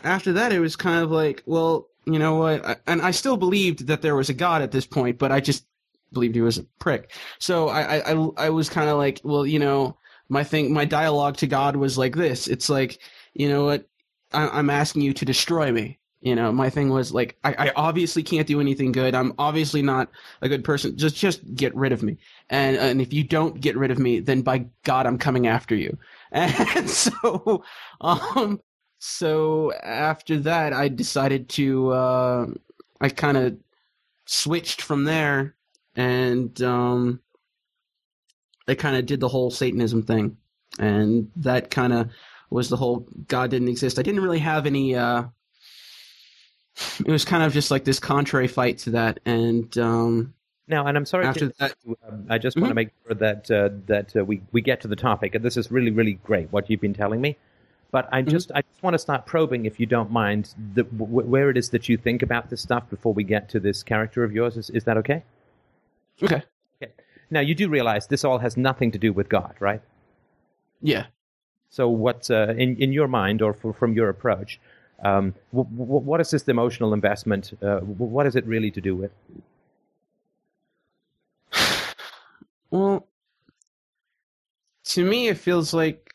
[0.03, 2.81] after that, it was kind of like, well, you know what?
[2.87, 5.65] And I still believed that there was a God at this point, but I just
[6.13, 7.11] believed he was a prick.
[7.39, 9.97] So I I I was kind of like, well, you know,
[10.29, 12.47] my thing, my dialogue to God was like this.
[12.47, 12.99] It's like,
[13.33, 13.87] you know what?
[14.33, 15.99] I, am asking you to destroy me.
[16.21, 19.13] You know, my thing was like, I, I obviously can't do anything good.
[19.13, 20.09] I'm obviously not
[20.41, 20.97] a good person.
[20.97, 22.17] Just just get rid of me.
[22.49, 25.75] And and if you don't get rid of me, then by God, I'm coming after
[25.75, 25.97] you.
[26.31, 27.63] And so,
[28.01, 28.59] um,
[28.99, 32.47] so after that, I decided to, uh,
[32.99, 33.57] I kind of
[34.25, 35.55] switched from there
[35.97, 37.19] and um,
[38.67, 40.37] they kind of did the whole Satanism thing,
[40.77, 42.11] and that kind of
[42.49, 43.97] was the whole God didn't exist.
[43.97, 44.95] I didn't really have any.
[44.95, 45.23] Uh,
[46.99, 50.33] it was kind of just like this contrary fight to that, and um,
[50.67, 51.25] now, and I'm sorry.
[51.25, 51.73] After to, that,
[52.07, 52.61] um, I just mm-hmm.
[52.61, 55.33] want to make sure that uh, that uh, we we get to the topic.
[55.33, 57.37] And this is really really great what you've been telling me.
[57.91, 58.29] But I mm-hmm.
[58.29, 58.57] just mm-hmm.
[58.57, 61.69] I just want to start probing, if you don't mind, the, w- where it is
[61.69, 64.57] that you think about this stuff before we get to this character of yours.
[64.57, 65.23] Is is that okay?
[66.21, 66.43] Okay.
[66.81, 66.91] Okay.
[67.29, 69.81] Now you do realize this all has nothing to do with God, right?
[70.81, 71.05] Yeah.
[71.69, 74.59] So what, uh, in in your mind, or for, from your approach,
[75.03, 77.53] um, w- w- what is this emotional investment?
[77.61, 79.11] Uh, what is it really to do with?
[82.69, 83.07] Well,
[84.83, 86.06] to me, it feels like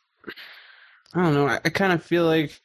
[1.14, 1.46] I don't know.
[1.46, 2.61] I, I kind of feel like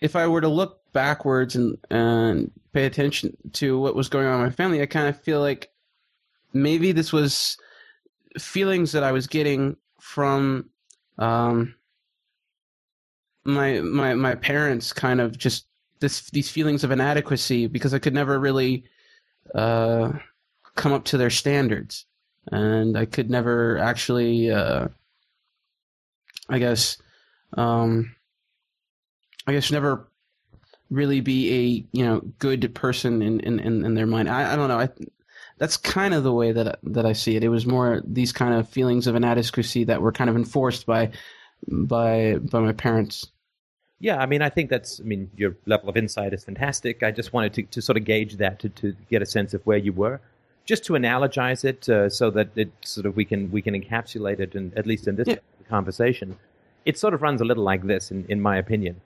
[0.00, 4.40] if I were to look backwards and and pay attention to what was going on
[4.40, 5.70] in my family, I kind of feel like
[6.52, 7.56] maybe this was
[8.38, 10.70] feelings that I was getting from
[11.18, 11.74] um,
[13.44, 15.66] my my my parents kind of just
[16.00, 18.84] this these feelings of inadequacy because I could never really
[19.54, 20.12] uh,
[20.76, 22.06] come up to their standards
[22.52, 24.88] and I could never actually uh,
[26.48, 26.98] I guess
[27.54, 28.14] um,
[29.46, 30.08] I guess never
[30.90, 34.28] really be a you know good person in in, in their mind.
[34.28, 34.78] I, I don't know.
[34.78, 34.88] I
[35.58, 37.44] that's kind of the way that that I see it.
[37.44, 41.10] It was more these kind of feelings of inadequacy that were kind of enforced by
[41.66, 43.26] by by my parents.
[44.00, 45.00] Yeah, I mean, I think that's.
[45.00, 47.02] I mean, your level of insight is fantastic.
[47.02, 49.66] I just wanted to, to sort of gauge that to, to get a sense of
[49.66, 50.20] where you were,
[50.64, 54.38] just to analogize it, uh, so that it sort of we can we can encapsulate
[54.38, 55.36] it, and at least in this yeah.
[55.68, 56.36] conversation,
[56.84, 59.00] it sort of runs a little like this, in in my opinion.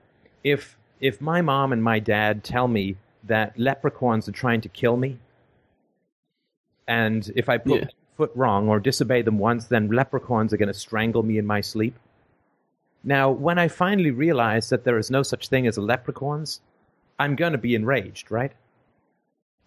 [0.45, 4.97] If if my mom and my dad tell me that leprechauns are trying to kill
[4.97, 5.19] me,
[6.87, 7.89] and if I put yeah.
[8.17, 11.61] foot wrong or disobey them once, then leprechauns are going to strangle me in my
[11.61, 11.95] sleep.
[13.05, 16.61] Now, when I finally realize that there is no such thing as leprechauns,
[17.19, 18.53] I'm going to be enraged, right?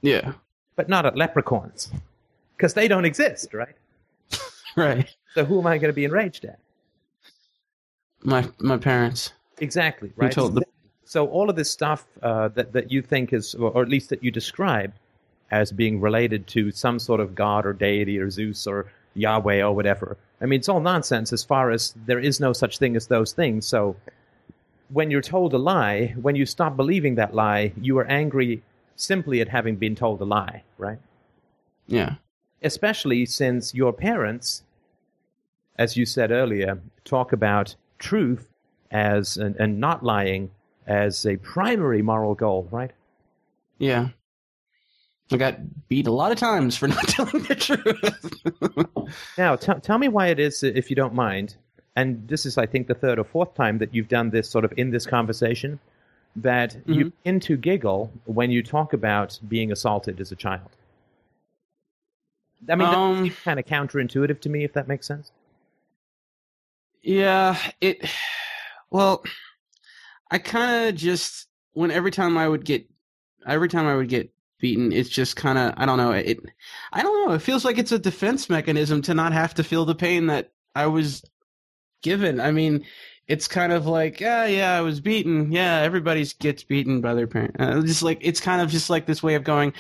[0.02, 0.34] Yeah.
[0.76, 1.92] But not at leprechauns,
[2.56, 3.76] because they don't exist, right?
[4.78, 5.14] right.
[5.34, 6.60] So who am I going to be enraged at?
[8.26, 9.34] My my parents.
[9.60, 10.12] Exactly.
[10.16, 10.32] Right.
[10.32, 10.64] Told them.
[11.06, 14.24] So all of this stuff uh, that that you think is, or at least that
[14.24, 14.94] you describe,
[15.52, 19.74] as being related to some sort of god or deity or Zeus or Yahweh or
[19.74, 20.18] whatever.
[20.42, 23.32] I mean, it's all nonsense as far as there is no such thing as those
[23.32, 23.66] things.
[23.66, 23.96] So
[24.90, 28.62] when you're told a lie, when you stop believing that lie, you are angry
[28.96, 31.00] simply at having been told a lie, right?
[31.88, 32.16] Yeah.
[32.62, 34.64] Especially since your parents,
[35.78, 38.48] as you said earlier, talk about truth
[38.92, 40.52] as and, and not lying
[40.86, 42.92] as a primary moral goal, right?
[43.80, 44.10] Yeah.
[45.32, 45.58] I got
[45.90, 48.94] beat a lot of times for not telling the truth.
[49.38, 51.56] now, t- tell me why it is, if you don't mind.
[51.96, 54.66] And this is, I think, the third or fourth time that you've done this sort
[54.66, 55.80] of in this conversation.
[56.36, 56.94] That mm-hmm.
[56.94, 60.70] you begin to giggle when you talk about being assaulted as a child.
[62.70, 65.32] I mean, um, that's kind of counterintuitive to me, if that makes sense.
[67.06, 68.10] Yeah, it.
[68.92, 69.24] Well,
[70.32, 72.88] I kind of just when every time I would get,
[73.48, 74.92] every time I would get beaten.
[74.92, 76.12] It's just kind of I don't know.
[76.12, 76.40] It
[76.94, 77.34] I don't know.
[77.36, 80.54] It feels like it's a defense mechanism to not have to feel the pain that
[80.74, 81.24] I was
[82.04, 82.40] given.
[82.40, 82.86] I mean,
[83.28, 85.52] it's kind of like, yeah, yeah, I was beaten.
[85.52, 87.56] Yeah, everybody gets beaten by their parent.
[87.60, 89.74] Uh, just like it's kind of just like this way of going.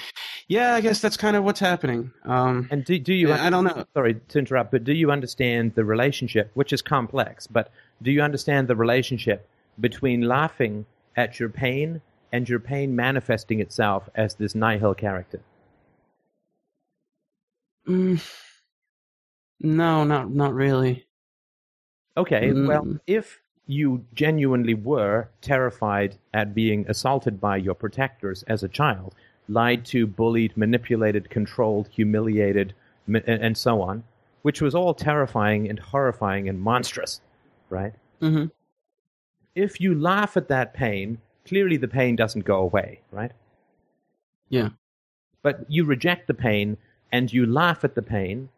[0.47, 2.11] Yeah, I guess that's kind of what's happening.
[2.23, 3.31] Um, And do, do you?
[3.31, 3.85] I don't know.
[3.93, 7.45] Sorry to interrupt, but do you understand the relationship, which is complex?
[7.45, 9.47] But do you understand the relationship
[9.79, 15.41] between laughing at your pain and your pain manifesting itself as this nihil character?
[17.87, 18.19] Mm,
[19.59, 21.04] no, not not really.
[22.17, 22.67] Okay, Mm.
[22.67, 29.15] well, if you genuinely were terrified at being assaulted by your protectors as a child,
[29.47, 32.73] lied to, bullied, manipulated, controlled, humiliated,
[33.07, 34.03] and so on,
[34.43, 37.21] which was all terrifying and horrifying and monstrous,
[37.69, 37.93] right?
[38.19, 38.45] hmm
[39.55, 43.31] If you laugh at that pain, clearly the pain doesn't go away, right?
[44.49, 44.69] Yeah.
[45.41, 46.77] But you reject the pain
[47.11, 48.49] and you laugh at the pain,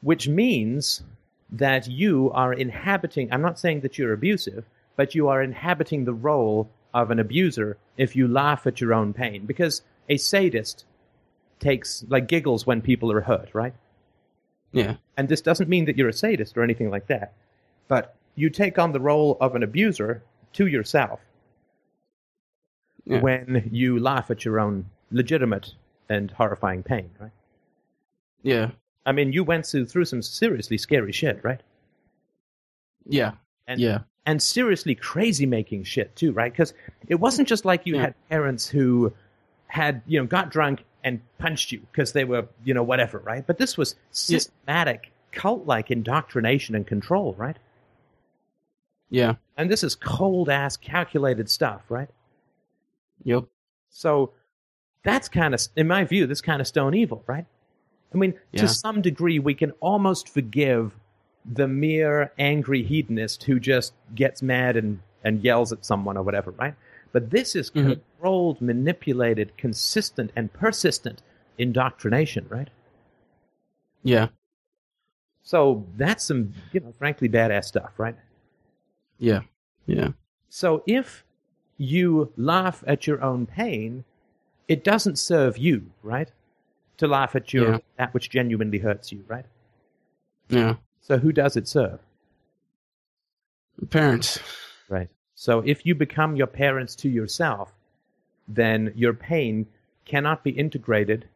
[0.00, 1.02] which means
[1.52, 4.64] that you are inhabiting, I'm not saying that you're abusive,
[4.96, 9.12] but you are inhabiting the role of an abuser if you laugh at your own
[9.12, 9.46] pain.
[9.46, 10.84] Because a sadist
[11.60, 13.74] takes, like, giggles when people are hurt, right?
[14.72, 14.96] Yeah.
[15.16, 17.34] And this doesn't mean that you're a sadist or anything like that,
[17.88, 20.22] but you take on the role of an abuser
[20.54, 21.20] to yourself
[23.04, 23.20] Yeah.
[23.20, 25.74] when you laugh at your own legitimate
[26.08, 27.30] and horrifying pain, right?
[28.42, 28.70] Yeah.
[29.04, 31.60] I mean, you went through, through some seriously scary shit, right?
[33.06, 33.32] Yeah.
[33.66, 34.00] And, yeah.
[34.26, 36.52] And seriously crazy making shit, too, right?
[36.52, 36.72] Because
[37.08, 38.02] it wasn't just like you Yeah.
[38.02, 39.12] had parents who
[39.66, 43.44] had, you know, got drunk and punched you because they were, you know, whatever, right?
[43.44, 43.98] But this was Yeah.
[44.12, 47.56] systematic, cult like indoctrination and control, right?
[49.10, 49.34] Yeah.
[49.56, 52.08] And this is cold ass calculated stuff, right?
[53.24, 53.44] Yep.
[53.90, 54.32] So
[55.02, 57.46] that's kind of, in my view, this kind of stone evil, right?
[58.14, 58.62] I mean, Yeah.
[58.62, 60.92] to some degree, we can almost forgive
[61.44, 66.52] the mere angry hedonist who just gets mad and, and yells at someone or whatever,
[66.52, 66.74] right?
[67.12, 68.00] But this is Mhm.
[68.18, 71.22] controlled, manipulated, consistent, and persistent
[71.58, 72.68] indoctrination, right?
[74.02, 74.28] Yeah.
[75.42, 78.16] So that's some, you know, frankly badass stuff, right?
[79.18, 79.40] Yeah.
[79.86, 80.10] Yeah.
[80.48, 81.24] So if
[81.76, 84.04] you laugh at your own pain,
[84.68, 86.30] it doesn't serve you, right?
[86.98, 87.78] To laugh at your Yeah.
[87.96, 89.46] that which genuinely hurts you, right?
[90.48, 90.76] Yeah.
[91.00, 91.98] So who does it serve?
[93.90, 94.38] Parents.
[94.88, 95.08] Right.
[95.34, 97.72] So if you become your parents to yourself,
[98.46, 99.66] then your pain
[100.04, 101.28] cannot be integrated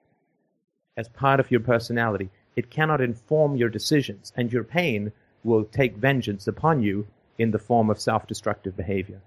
[0.97, 2.31] as part of your personality.
[2.55, 5.13] It cannot inform your decisions, and your pain
[5.45, 7.07] will take vengeance upon you
[7.39, 9.21] in the form of self destructive behavior.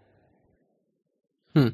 [1.56, 1.70] Hmm.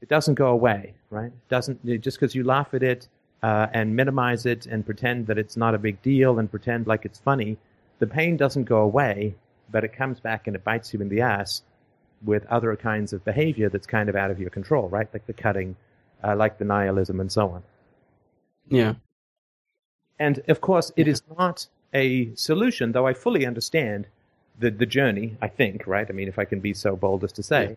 [0.00, 1.32] It doesn't go away, right?
[1.32, 3.08] It doesn't just because you laugh at it
[3.42, 7.04] uh, and minimize it and pretend that it's not a big deal and pretend like
[7.04, 7.58] it's funny,
[7.98, 9.34] the pain doesn't go away,
[9.70, 11.62] but it comes back and it bites you in the ass
[12.24, 15.08] with other kinds of behavior that's kind of out of your control, right?
[15.12, 15.76] Like the cutting,
[16.22, 17.62] uh, like the nihilism, and so on.
[18.68, 18.94] Yeah.
[20.18, 24.06] And of course, it is not a solution, though I fully understand
[24.58, 26.06] the, the journey, I think, right?
[26.08, 27.76] I mean, if I can be so bold as to say.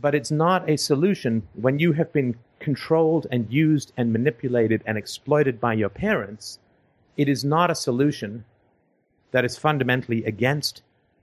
[0.00, 0.02] Yeah.
[0.02, 4.98] But it's not a solution when you have been controlled and used and manipulated and
[4.98, 6.58] exploited by your parents.
[7.16, 8.44] It is not a solution
[9.32, 10.82] that is fundamentally against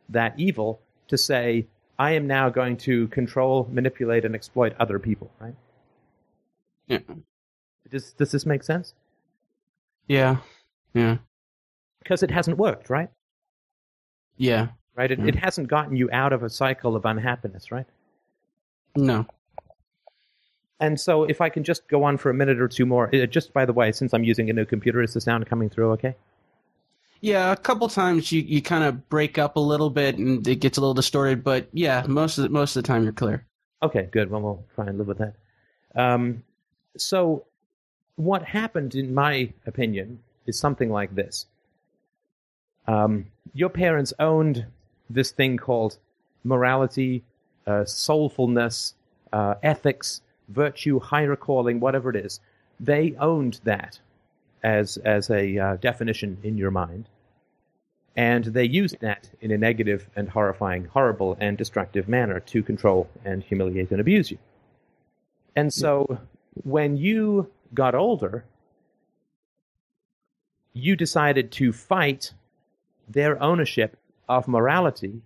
[0.09, 1.67] that evil to say,
[1.99, 5.55] I am now going to control, manipulate, and exploit other people, right?
[6.87, 6.99] Yeah.
[7.89, 8.93] Does, does this make sense?
[10.07, 10.37] Yeah.
[10.93, 11.17] Yeah.
[11.99, 13.09] Because it hasn't worked, right?
[14.37, 14.67] Yeah.
[14.95, 15.11] right?
[15.11, 15.27] It, Mm.
[15.29, 17.87] it hasn't gotten you out of a cycle of unhappiness, right?
[18.97, 19.27] No.
[20.79, 23.25] And so, if I can just go on for a minute or two more, uh,
[23.25, 25.91] just by the way, since I'm using a new computer, is the sound coming through
[25.93, 26.15] okay?
[27.21, 30.57] Yeah, a couple times you, you kind of break up a little bit and it
[30.57, 33.43] gets a little distorted, but yeah, most of the, most of the time you're clear.
[33.81, 34.29] Okay, good.
[34.29, 35.33] Well, we'll try and live with that.
[35.95, 36.43] Um,
[36.95, 37.45] so,
[38.15, 41.47] what happened, in my opinion, is something like this.
[42.87, 44.65] Um, your parents owned
[45.09, 45.97] this thing called
[46.43, 47.23] morality,
[47.85, 48.93] soulfulness,
[49.33, 52.39] uh, ethics, virtue, higher calling, whatever it is.
[52.79, 53.99] They owned that
[54.63, 57.09] as as a uh, definition in your mind,
[58.15, 63.09] and they used that in a negative and horrifying, horrible and destructive manner to control
[63.23, 64.37] and humiliate and abuse you.
[65.55, 66.19] And so,
[66.63, 68.45] when you got older,
[70.73, 72.33] you decided to fight
[73.07, 73.97] their ownership
[74.29, 75.21] of morality,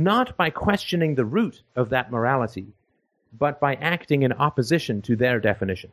[0.00, 2.66] not by questioning the root of that morality,
[3.38, 5.92] but by acting in opposition to their definition.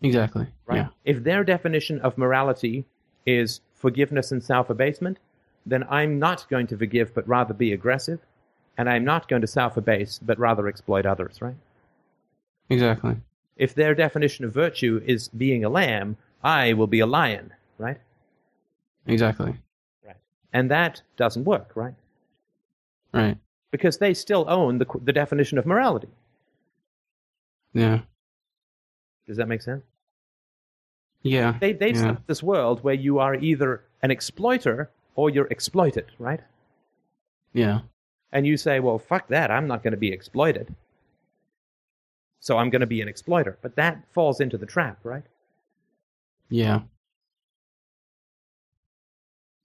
[0.00, 0.46] Exactly.
[0.66, 0.76] Right?
[0.76, 0.88] Yeah.
[1.04, 2.84] If their definition of morality
[3.26, 5.18] is forgiveness and self abasement,
[5.66, 8.20] then I'm not going to forgive but rather be aggressive,
[8.78, 11.56] and I'm not going to self abase but rather exploit others, right?
[12.68, 13.16] Exactly.
[13.56, 17.98] If their definition of virtue is being a lamb, I will be a lion, right?
[19.06, 19.54] Exactly.
[20.04, 20.16] Right.
[20.52, 21.94] And that doesn't work, right?
[23.12, 23.36] Right.
[23.70, 26.08] Because they still own the, the definition of morality.
[27.72, 28.00] Yeah.
[29.26, 29.82] Does that make sense?
[31.22, 31.56] Yeah.
[31.60, 32.02] They, they've yeah.
[32.02, 36.40] set up this world where you are either an exploiter or you're exploited, right?
[37.52, 37.80] Yeah.
[38.32, 39.50] And you say, well, fuck that.
[39.50, 40.74] I'm not going to be exploited.
[42.40, 43.58] So I'm going to be an exploiter.
[43.62, 45.22] But that falls into the trap, right?
[46.48, 46.80] Yeah.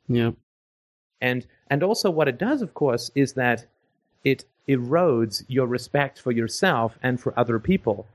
[0.08, 0.36] Yep.
[1.22, 3.66] And and also what it does, of course, is that
[4.24, 8.06] it erodes your respect for yourself and for other people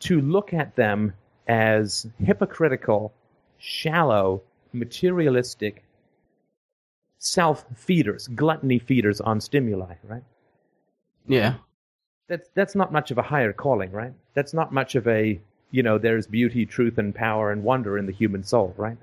[0.00, 1.12] to look at them
[1.48, 3.12] as hypocritical,
[3.58, 5.84] shallow, materialistic
[7.18, 10.24] self feeders, gluttony feeders on stimuli, right?
[11.26, 11.54] Yeah.
[12.28, 14.12] That's that's not much of a higher calling, right?
[14.34, 18.06] That's not much of a you know, there's beauty, truth, and power and wonder in
[18.06, 18.96] the human soul, right?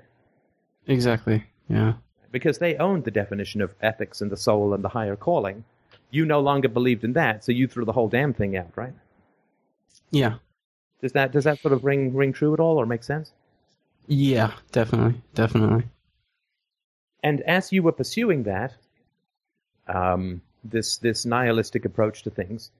[0.86, 1.44] Exactly.
[1.68, 1.94] Yeah.
[2.34, 5.62] Because they owned the definition of ethics and the soul and the higher calling.
[6.10, 8.92] You no longer believed in that, so you threw the whole damn thing out, right?
[10.10, 10.34] Yeah.
[11.00, 13.30] Does that does that sort of ring ring true at all, or make sense?
[14.08, 14.52] Yeah.
[14.72, 15.22] Definitely.
[15.34, 15.84] Definitely.
[17.22, 18.74] And as you were pursuing that,
[19.86, 22.70] um, this this nihilistic approach to things,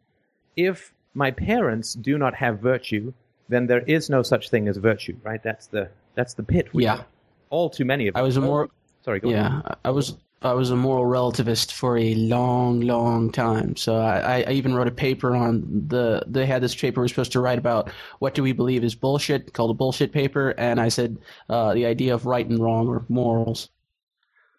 [0.57, 3.13] if my parents do not have virtue,
[3.49, 5.43] then there is no such thing as virtue, right?
[5.43, 6.73] That's the that's the pit.
[6.75, 7.03] we- Yeah.
[7.51, 8.69] All too many of I was more
[9.05, 9.21] sorry.
[9.21, 9.63] Go ahead.
[9.65, 9.75] yeah.
[9.85, 13.77] I was I was a moral relativist for a long, long time.
[13.77, 16.23] So I, I even wrote a paper on the.
[16.27, 18.95] They had this paper we are supposed to write about what do we believe is
[18.95, 21.17] bullshit, called a bullshit paper, and I said
[21.49, 23.71] uh, the idea of right and wrong or morals.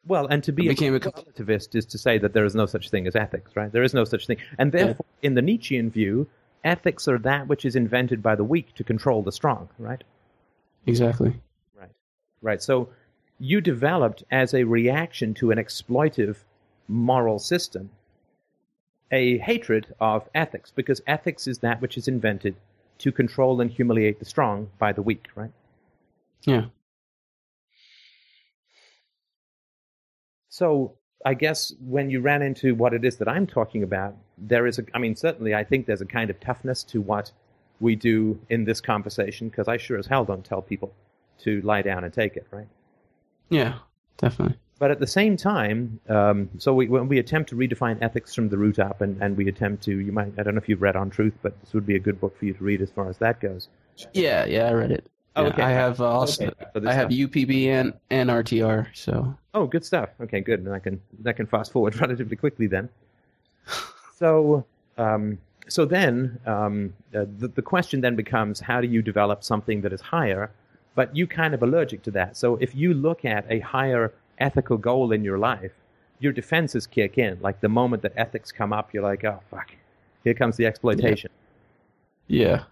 [0.08, 2.90] Well, and to be became a- relativist is to say that there is no such
[2.90, 3.72] thing as ethics, right?
[3.72, 6.28] There is no such thing, and therefore, in the Nietzschean view,
[6.64, 10.04] ethics are that which is invented by the weak to control the strong, right?
[10.88, 11.36] Exactly.
[11.80, 11.90] Right.
[12.42, 12.62] Right.
[12.62, 12.90] So
[13.40, 16.38] you developed as a reaction to an exploitive
[16.88, 17.90] moral system
[19.12, 22.56] a hatred of ethics because ethics is that which is invented
[22.98, 25.52] to control and humiliate the strong by the weak, right?
[26.46, 26.66] Yeah.
[30.50, 30.94] So
[31.26, 34.80] I guess when you ran into what it is that I'm talking about, there is
[34.80, 37.32] a, I mean, certainly I think there's a kind of toughness to what
[37.80, 40.94] we do in this conversation because I sure as hell don't tell people
[41.40, 42.68] to lie down and take it, right?
[43.50, 43.76] Yeah.
[44.18, 44.58] Definitely.
[44.78, 48.50] But at the same time, um, so we, when we attempt to redefine ethics from
[48.50, 50.82] the root up, and, and we attempt to, you might, I don't know if you've
[50.82, 52.90] read On Truth, but this would be a good book for you to read as
[52.92, 53.70] far as that goes.
[54.14, 54.46] Yeah.
[54.46, 54.68] Yeah.
[54.68, 55.10] I read it.
[55.38, 55.64] Oh, Yeah, okay.
[55.64, 56.46] I have uh, also.
[56.46, 57.30] Okay, so I have stuff.
[57.30, 58.88] UPB and, and RTR.
[58.94, 60.10] So Oh, good stuff.
[60.20, 60.60] Okay, good.
[60.60, 62.90] And I can I can fast forward relatively quickly then.
[64.18, 64.66] So
[64.98, 69.82] um, so then um, uh, the the question then becomes how do you develop something
[69.82, 70.52] that is higher,
[70.96, 72.38] but you kind of allergic to that.
[72.38, 75.74] So if you look at a higher ethical goal in your life,
[76.20, 77.38] your defenses kick in.
[77.42, 79.72] Like the moment that ethics come up, you're like, oh fuck,
[80.24, 81.30] here comes the exploitation.
[82.28, 82.64] yeah.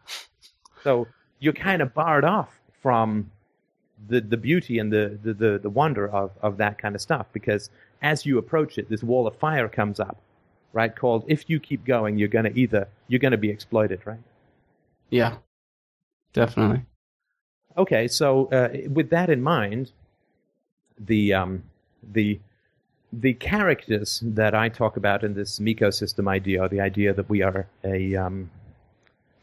[0.83, 1.07] So
[1.39, 3.29] you're kind of barred off from
[4.07, 7.27] the, the beauty and the, the, the, the wonder of, of that kind of stuff
[7.31, 7.69] because
[8.01, 10.17] as you approach it, this wall of fire comes up,
[10.73, 10.93] right?
[10.93, 14.19] Called if you keep going, you're gonna either you're gonna be exploited, right?
[15.09, 15.38] Yeah.
[16.33, 16.83] Definitely.
[17.77, 19.91] Okay, so uh, with that in mind,
[20.99, 21.63] the um,
[22.12, 22.39] the
[23.12, 27.67] the characters that I talk about in this ecosystem idea, the idea that we are
[27.83, 28.51] a um,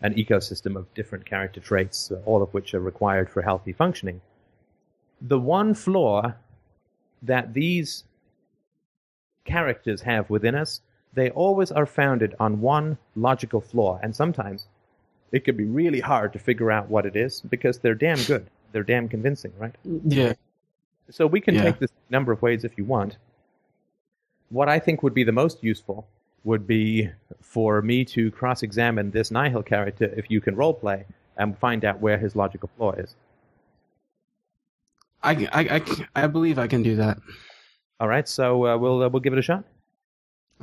[0.01, 4.21] an ecosystem of different character traits, all of which are required for healthy functioning.
[5.21, 6.35] The one flaw
[7.23, 8.05] that these
[9.45, 10.81] characters have within us,
[11.13, 14.69] they always are founded on one logical flaw, and sometimes
[15.33, 18.47] it could be really hard to figure out what it is because they're damn good.
[18.73, 19.75] They're damn convincing, right?
[20.05, 20.33] Yeah.
[21.11, 21.63] So we can Yeah.
[21.65, 23.17] take this number of ways if you want.
[24.51, 26.07] What I think would be the most useful
[26.45, 31.05] would be for me to cross examine this Nihil character if you can roleplay
[31.37, 33.15] and find out where his logical flaw is.
[35.23, 37.19] I, I, I, I believe I can do that.
[38.01, 39.65] All right, so uh, we'll uh, we'll give it a shot.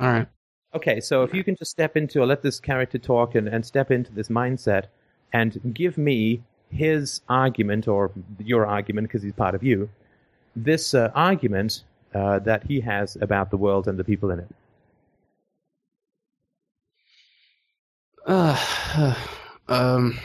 [0.00, 0.26] All right.
[0.74, 3.64] Okay, so if you can just step into, or let this character talk and, and
[3.64, 4.84] step into this mindset
[5.32, 9.88] and give me his argument, or your argument, because he's part of you,
[10.54, 14.48] this uh, argument uh, that he has about the world and the people in it.
[18.26, 19.14] Uh,
[19.68, 20.18] um.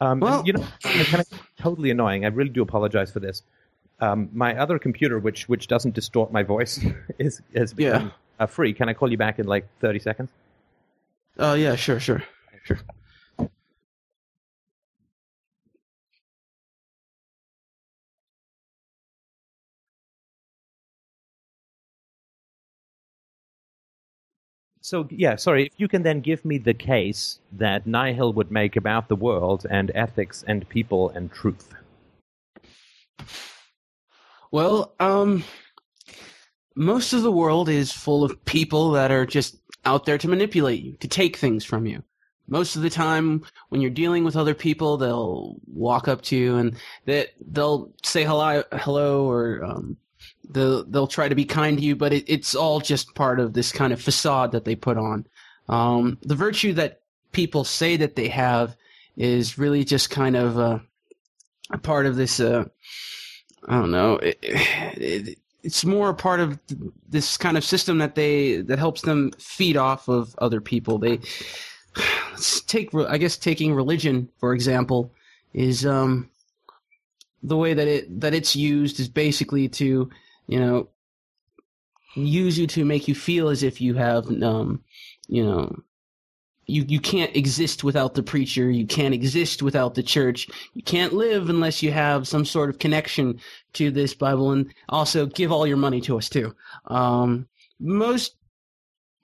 [0.00, 1.24] Um, Well- you know, can I,
[1.58, 2.24] totally annoying.
[2.24, 3.42] I really do apologize for this.
[4.00, 6.84] Um, my other computer, which which doesn't distort my voice,
[7.18, 8.10] is has become Yeah.
[8.44, 8.72] uh, free.
[8.72, 10.30] Can I call you back in like thirty seconds?
[11.38, 12.22] Oh yeah, sure, sure,
[12.64, 12.78] sure.
[24.82, 25.66] So yeah, sorry.
[25.66, 29.66] If you can then give me the case that Nihil would make about the world
[29.70, 31.74] and ethics and people and truth.
[34.50, 35.44] Well, um,
[36.74, 40.82] most of the world is full of people that are just out there to manipulate
[40.82, 42.02] you, to take things from you.
[42.48, 46.56] Most of the time, when you're dealing with other people, they'll walk up to you
[46.56, 46.76] and
[47.06, 49.96] that they'll say hello, hello, or um,
[50.48, 53.52] they'll they'll try to be kind to you, but it, it's all just part of
[53.52, 55.26] this kind of facade that they put on.
[55.68, 58.76] Um, the virtue that people say that they have
[59.16, 60.78] is really just kind of uh,
[61.70, 62.40] a part of this.
[62.40, 62.64] Uh,
[63.68, 64.16] I don't know.
[64.16, 66.58] It, it, it's more a part of
[67.08, 70.98] this kind of system that they that helps them feed off of other people.
[70.98, 71.20] They
[72.66, 75.12] take, I guess, taking religion for example
[75.52, 76.30] is um
[77.42, 80.08] the way that it that it's used is basically to
[80.46, 80.88] you know
[82.14, 84.82] use you to make you feel as if you have um
[85.28, 85.74] you know
[86.70, 88.70] you you can't exist without the preacher.
[88.70, 90.48] You can't exist without the church.
[90.74, 93.40] You can't live unless you have some sort of connection
[93.74, 94.52] to this bible.
[94.52, 96.54] And also give all your money to us too.
[96.86, 97.48] Um
[97.80, 98.36] most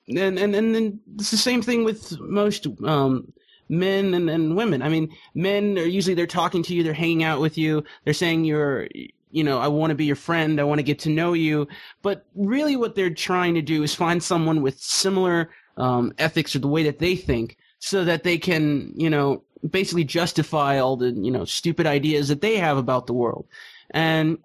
[0.08, 3.32] and and and then it's the same thing with most um
[3.68, 4.82] men and, and women.
[4.82, 6.82] I mean men are usually they're talking to you.
[6.82, 7.84] They're hanging out with you.
[8.04, 8.88] They're saying you're
[9.32, 10.60] you know i want to be your friend.
[10.60, 11.68] I want to get to know you.
[12.02, 16.60] But really what they're trying to do is find someone with similar um, ethics or
[16.60, 21.10] the way that they think so that they can you know basically justify all the
[21.10, 23.46] you know stupid ideas that they have about the world.
[23.90, 24.38] And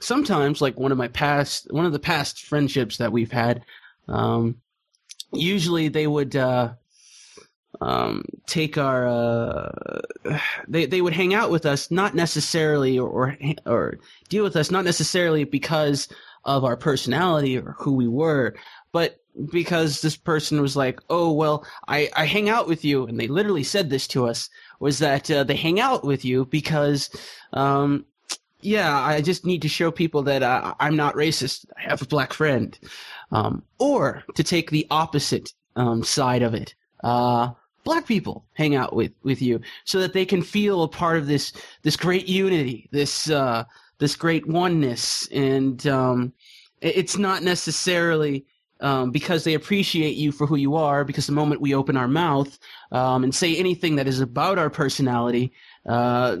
[0.00, 3.62] sometimes like one of my past one of the past friendships that we've had
[4.08, 4.56] um,
[5.32, 6.72] usually they would uh,
[7.80, 10.00] um, take our uh,
[10.68, 13.98] they they would hang out with us not necessarily or, or or
[14.28, 16.08] deal with us not necessarily because
[16.44, 18.54] of our personality or who we were
[18.92, 19.19] but
[19.50, 23.28] because this person was like oh well i i hang out with you and they
[23.28, 24.48] literally said this to us
[24.80, 27.10] was that uh, they hang out with you because
[27.52, 28.04] um
[28.60, 31.64] yeah i just need to show people that uh, i'm not racist.
[31.78, 32.78] I have a black friend.
[33.32, 36.74] Um or to take the opposite um side of it.
[37.02, 37.50] Uh
[37.84, 41.26] black people hang out with with you so that they can feel a part of
[41.26, 41.52] this
[41.82, 43.64] this great unity this uh
[43.98, 45.28] this great oneness.
[45.32, 46.32] And um
[46.80, 48.46] it's not necessarily
[48.80, 51.04] um, because they appreciate you for who you are.
[51.04, 52.58] Because the moment we open our mouth
[52.92, 55.52] um, and say anything that is about our personality,
[55.86, 56.36] uh,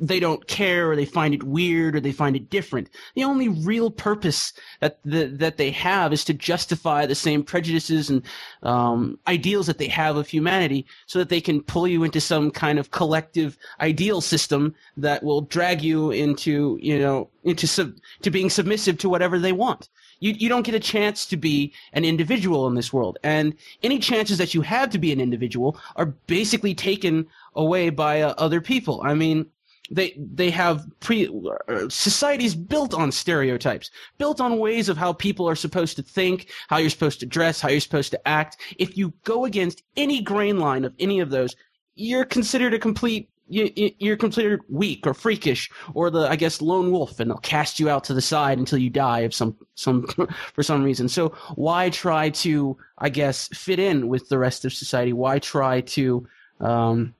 [0.00, 2.88] they don't care or they find it weird or they find it different.
[3.14, 8.08] The only real purpose that the, that they have is to justify the same prejudices
[8.08, 8.22] and
[8.62, 12.50] um, ideals that they have of humanity, so that they can pull you into some
[12.50, 18.30] kind of collective ideal system that will drag you into you know into sub- to
[18.30, 19.88] being submissive to whatever they want.
[20.20, 23.98] You you don't get a chance to be an individual in this world, and any
[23.98, 28.60] chances that you have to be an individual are basically taken away by uh, other
[28.60, 29.00] people.
[29.04, 29.46] I mean
[29.90, 35.48] they they have pre uh, societies built on stereotypes built on ways of how people
[35.48, 38.96] are supposed to think how you're supposed to dress how you're supposed to act if
[38.96, 41.56] you go against any grain line of any of those
[41.96, 46.90] you're considered a complete you, you're considered weak or freakish or the i guess lone
[46.90, 50.06] wolf and they'll cast you out to the side until you die of some some
[50.54, 51.08] for some reason.
[51.08, 55.12] So why try to i guess fit in with the rest of society?
[55.12, 56.26] Why try to
[56.60, 57.14] um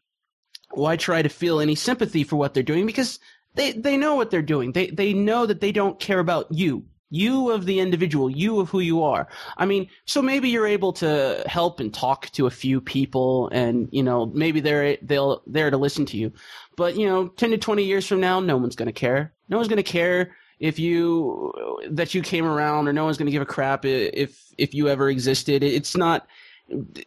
[0.72, 2.87] why try to feel any sympathy for what they're doing?
[2.87, 3.18] Because
[3.55, 4.72] they they know what they're doing.
[4.72, 8.69] They they know that they don't care about you you of the individual you of
[8.71, 9.29] who you are.
[9.57, 13.89] I mean so maybe you're able to help and talk to a few people and
[13.93, 16.33] you know maybe they're they'll there to listen to you.
[16.77, 19.33] But you know 10 to 20 years from now no one's going to care.
[19.49, 21.53] No one's going to care if you
[21.91, 24.89] that you came around or no one's going to give a crap if if you
[24.89, 25.63] ever existed.
[25.63, 26.27] It's not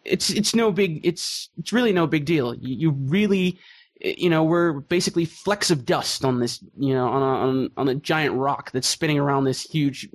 [0.03, 2.55] it's it's no big it's it's really no big deal.
[2.55, 3.59] You, you really
[4.03, 7.87] you know we're basically flecks of dust on this you know on a, on, on
[7.87, 10.09] a giant rock that's spinning around this huge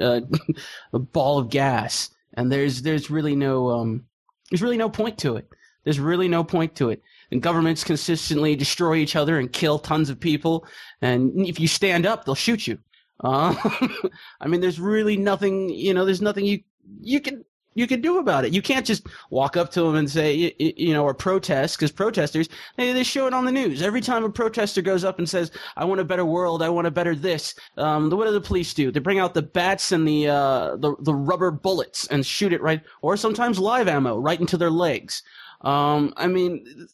[0.00, 0.20] uh,
[0.92, 2.10] ball of gas.
[2.34, 4.04] And there's there's really no um
[4.50, 5.48] there's really no point to it.
[5.84, 7.02] There's really no point to it.
[7.30, 10.66] And governments consistently destroy each other and kill tons of people.
[11.00, 12.78] And if you stand up they'll shoot you.
[13.24, 13.54] Uh,
[14.42, 16.60] i mean there's really nothing you know there's nothing you
[17.00, 17.42] you can
[17.76, 18.52] you can do about it.
[18.52, 21.92] You can't just walk up to them and say, you, you know, or protest because
[21.92, 25.28] protesters they, they show it on the news every time a protester goes up and
[25.28, 26.62] says, "I want a better world.
[26.62, 28.90] I want a better this." Um, what do the police do?
[28.90, 32.62] They bring out the bats and the uh, the the rubber bullets and shoot it
[32.62, 35.22] right, or sometimes live ammo right into their legs.
[35.60, 36.88] Um, I mean,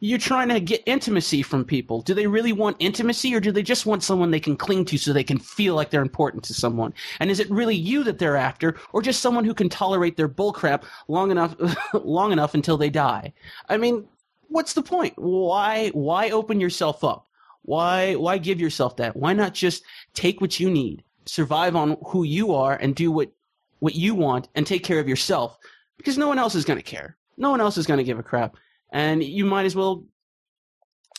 [0.00, 2.02] you're trying to get intimacy from people.
[2.02, 4.98] Do they really want intimacy or do they just want someone they can cling to
[4.98, 6.94] so they can feel like they're important to someone?
[7.18, 10.28] And is it really you that they're after or just someone who can tolerate their
[10.28, 11.56] bullcrap long enough
[11.92, 13.32] long enough until they die?
[13.68, 14.06] I mean,
[14.48, 15.14] what's the point?
[15.16, 17.26] Why why open yourself up?
[17.62, 19.16] Why why give yourself that?
[19.16, 19.82] Why not just
[20.14, 23.32] take what you need, survive on who you are and do what
[23.80, 25.58] what you want and take care of yourself
[25.96, 27.16] because no one else is going to care.
[27.36, 28.56] No one else is going to give a crap
[28.90, 30.04] and you might as well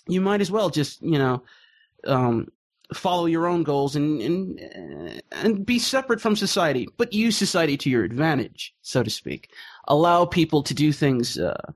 [0.08, 1.44] you might as well just you know
[2.08, 2.48] um,
[2.94, 7.90] follow your own goals and and and be separate from society, but use society to
[7.90, 9.52] your advantage, so to speak.
[9.88, 11.38] Allow people to do things.
[11.38, 11.72] Uh,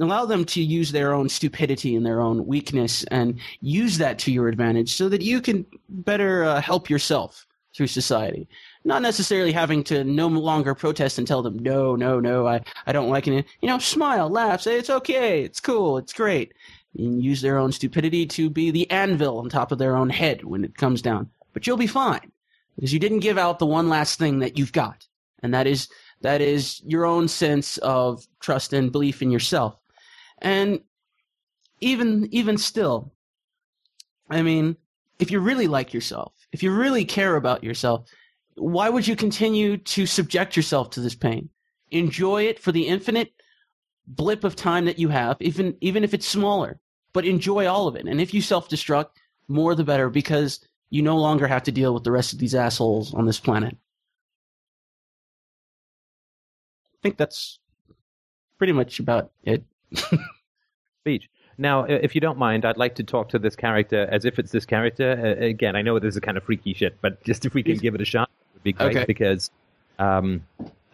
[0.00, 4.32] allow them to use their own stupidity and their own weakness, and use that to
[4.32, 8.48] your advantage, so that you can better uh, help yourself through society
[8.84, 12.92] not necessarily having to no longer protest and tell them no, no, no, I, I
[12.92, 13.44] don't like it.
[13.60, 16.54] You know, smile, laugh, say it's okay, it's cool, it's great.
[16.96, 20.44] And use their own stupidity to be the anvil on top of their own head
[20.44, 21.30] when it comes down.
[21.52, 22.32] But you'll be fine
[22.74, 25.06] because you didn't give out the one last thing that you've got,
[25.42, 25.88] and that is
[26.22, 29.76] that is your own sense of trust and belief in yourself.
[30.38, 30.80] And
[31.80, 33.12] even even still,
[34.28, 34.76] I mean,
[35.18, 38.08] if you really like yourself, if you really care about yourself,
[38.56, 41.48] why would you continue to subject yourself to this pain?
[41.90, 43.32] Enjoy it for the infinite
[44.06, 46.78] blip of time that you have, even even if it's smaller.
[47.12, 48.06] But enjoy all of it.
[48.06, 49.10] And if you self-destruct,
[49.48, 52.54] more the better, because you no longer have to deal with the rest of these
[52.54, 53.76] assholes on this planet.
[56.94, 57.58] I think that's
[58.58, 59.64] pretty much about it.
[61.00, 61.28] Speech.
[61.58, 64.52] Now, if you don't mind, I'd like to talk to this character as if it's
[64.52, 65.12] this character.
[65.12, 67.76] Uh, again, I know this is kind of freaky shit, but just if we can
[67.76, 68.30] give it a shot
[68.60, 69.04] would be great Okay.
[69.06, 69.50] because
[69.98, 70.42] um,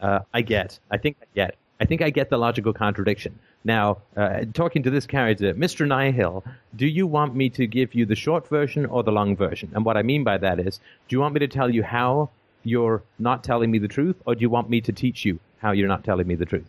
[0.01, 3.39] uh, I get, I think I get, I think I get the logical contradiction.
[3.65, 5.87] Now, uh, talking to this character, Mr.
[5.87, 6.45] Nihil,
[6.77, 9.71] do you want me to give you the short version or the long version?
[9.75, 12.31] And what I mean by that is, do you want me to tell you how
[12.63, 15.73] you're not telling me the truth, or do you want me to teach you how
[15.73, 16.67] you're not telling me the truth?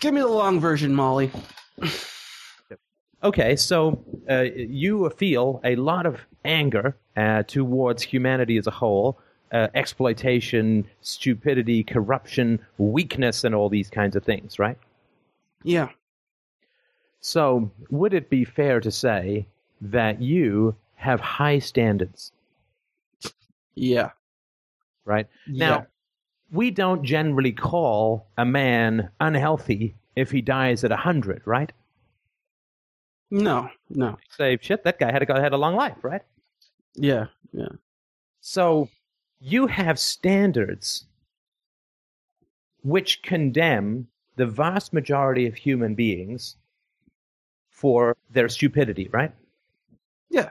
[0.00, 1.30] Give me the long version, Molly.
[3.22, 9.18] Okay, so uh, you feel a lot of anger uh, towards humanity as a whole,
[9.52, 14.78] uh, exploitation, stupidity, corruption, weakness, and all these kinds of things, right?
[15.64, 15.88] Yeah.
[17.20, 19.46] So, would it be fair to say
[19.80, 22.32] that you have high standards,
[23.74, 24.10] Yeah.
[25.04, 25.26] right?
[25.46, 25.84] Now, Yeah.
[26.52, 31.72] we don't generally call a man unhealthy if he dies at 100, right?
[33.30, 33.70] No.
[33.88, 34.18] No.
[34.30, 36.22] Say, shit, that guy had a, had a long life, right?
[36.94, 37.26] Yeah.
[37.52, 37.68] Yeah.
[38.40, 38.88] So
[39.40, 41.06] you have standards
[42.82, 46.56] which condemn the vast majority of human beings
[47.70, 49.32] for their stupidity, right?
[50.30, 50.50] Yeah.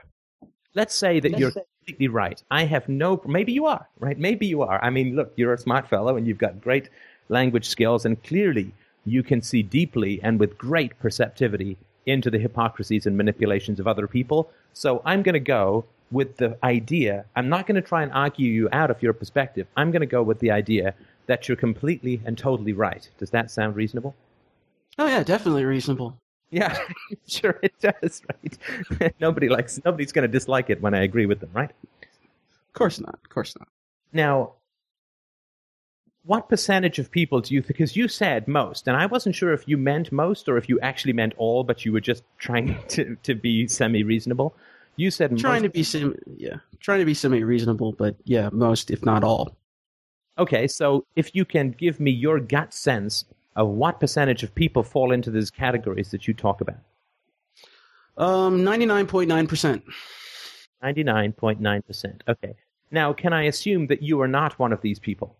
[0.75, 2.41] Let's say that you're completely right.
[2.51, 4.17] I have no, maybe you are, right?
[4.17, 4.83] Maybe you are.
[4.83, 6.89] I mean, look, you're a smart fellow and you've got great
[7.29, 8.73] language skills, and clearly
[9.05, 14.07] you can see deeply and with great perceptivity into the hypocrisies and manipulations of other
[14.07, 14.49] people.
[14.73, 17.25] So I'm going to go with the idea.
[17.35, 19.67] I'm not going to try and argue you out of your perspective.
[19.77, 20.95] I'm going to go with the idea
[21.27, 23.07] that you're completely and totally right.
[23.17, 24.15] Does that sound reasonable?
[24.97, 26.17] Oh yeah, definitely reasonable.
[26.49, 26.77] Yeah,
[27.27, 29.13] sure it does, right?
[29.19, 31.69] Nobody likes nobody's going to dislike it when I agree with them, right?
[32.01, 33.19] Of course not.
[33.23, 33.67] Of course not.
[34.11, 34.53] Now,
[36.25, 37.67] what percentage of people do you think?
[37.69, 40.79] Because you said most, and I wasn't sure if you meant most or if you
[40.81, 44.55] actually meant all, but you were just trying to, to be semi reasonable.
[44.95, 45.63] You said Trying most.
[45.63, 46.57] to be sim yeah.
[46.81, 49.55] Trying to be semi reasonable, but yeah, most if not all.
[50.37, 54.83] Okay, so if you can give me your gut sense of what percentage of people
[54.83, 56.79] fall into these categories that you talk about.
[58.17, 59.83] Um ninety nine point nine percent.
[60.83, 62.21] 99.9%.
[62.27, 62.55] Okay.
[62.91, 65.35] Now, can I assume that you are not one of these people?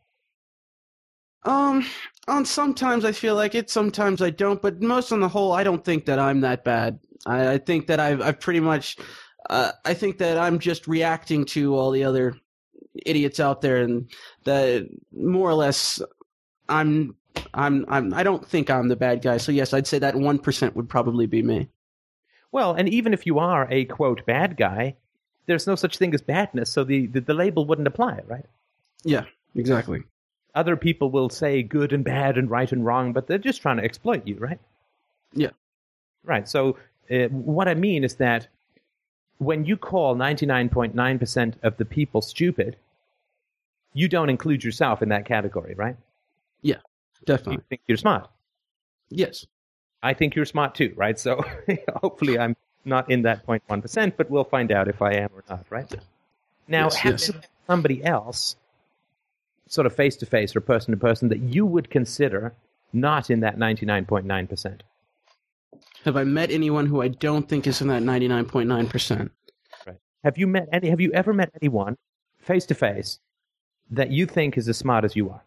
[1.43, 1.85] Um,
[2.27, 5.63] on sometimes I feel like it, sometimes I don't, but most on the whole, I
[5.63, 6.99] don't think that I'm that bad.
[7.25, 8.97] I, I think that I've, I've pretty much,
[9.49, 12.35] uh, I think that I'm just reacting to all the other
[13.05, 14.09] idiots out there, and
[14.43, 16.01] that more or less,
[16.67, 17.15] I'm,
[17.53, 19.37] I'm, I'm, I don't think I'm the bad guy.
[19.37, 21.69] So yes, I'd say that one percent would probably be me.
[22.51, 24.97] Well, and even if you are a quote bad guy,
[25.45, 28.45] there's no such thing as badness, so the, the, the label wouldn't apply, right?
[29.03, 29.23] Yeah,
[29.55, 30.03] exactly.
[30.59, 33.77] Other people will say good and bad and right and wrong, but they're just trying
[33.77, 34.59] to exploit you, right?
[35.33, 35.51] Yeah.
[36.25, 36.47] Right.
[36.49, 36.75] So
[37.09, 38.47] uh, what I mean is that
[39.37, 42.75] when you call 99.9% of the people stupid,
[43.93, 45.95] you don't include yourself in that category, right?
[46.61, 46.81] Yeah,
[47.25, 47.53] definitely.
[47.53, 48.29] You think you're smart.
[49.09, 49.45] Yes.
[50.03, 51.17] I think you're smart too, right?
[51.17, 51.41] So
[52.01, 55.65] hopefully I'm not in that 0.1%, but we'll find out if I am or not,
[55.69, 55.89] right?
[56.67, 57.31] Now, Yes, have yes.
[57.65, 58.57] somebody else,
[59.69, 62.53] sort of face to face or person to person, that you would consider
[62.91, 64.81] not in that 99.9%?
[66.03, 69.29] Have I met anyone who I don't think is in that 99.9%?
[70.23, 70.89] Have you met any?
[70.89, 71.97] Have you ever met anyone
[72.39, 73.19] face to face
[73.89, 75.43] that you think is as smart as you are?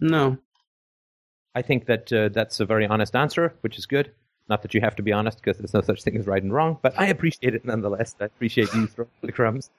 [0.00, 0.38] No.
[1.54, 4.12] I think that uh, that's a very honest answer, which is good.
[4.48, 6.52] Not that you have to be honest, because there's no such thing as right and
[6.52, 8.16] wrong, but I appreciate it nonetheless.
[8.20, 9.70] I appreciate you throwing the crumbs.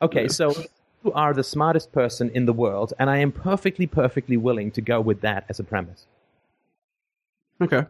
[0.00, 0.54] Okay, so
[1.04, 4.80] you are the smartest person in the world, and I am perfectly, perfectly willing to
[4.80, 6.06] go with that as a premise.
[7.60, 7.84] Okay.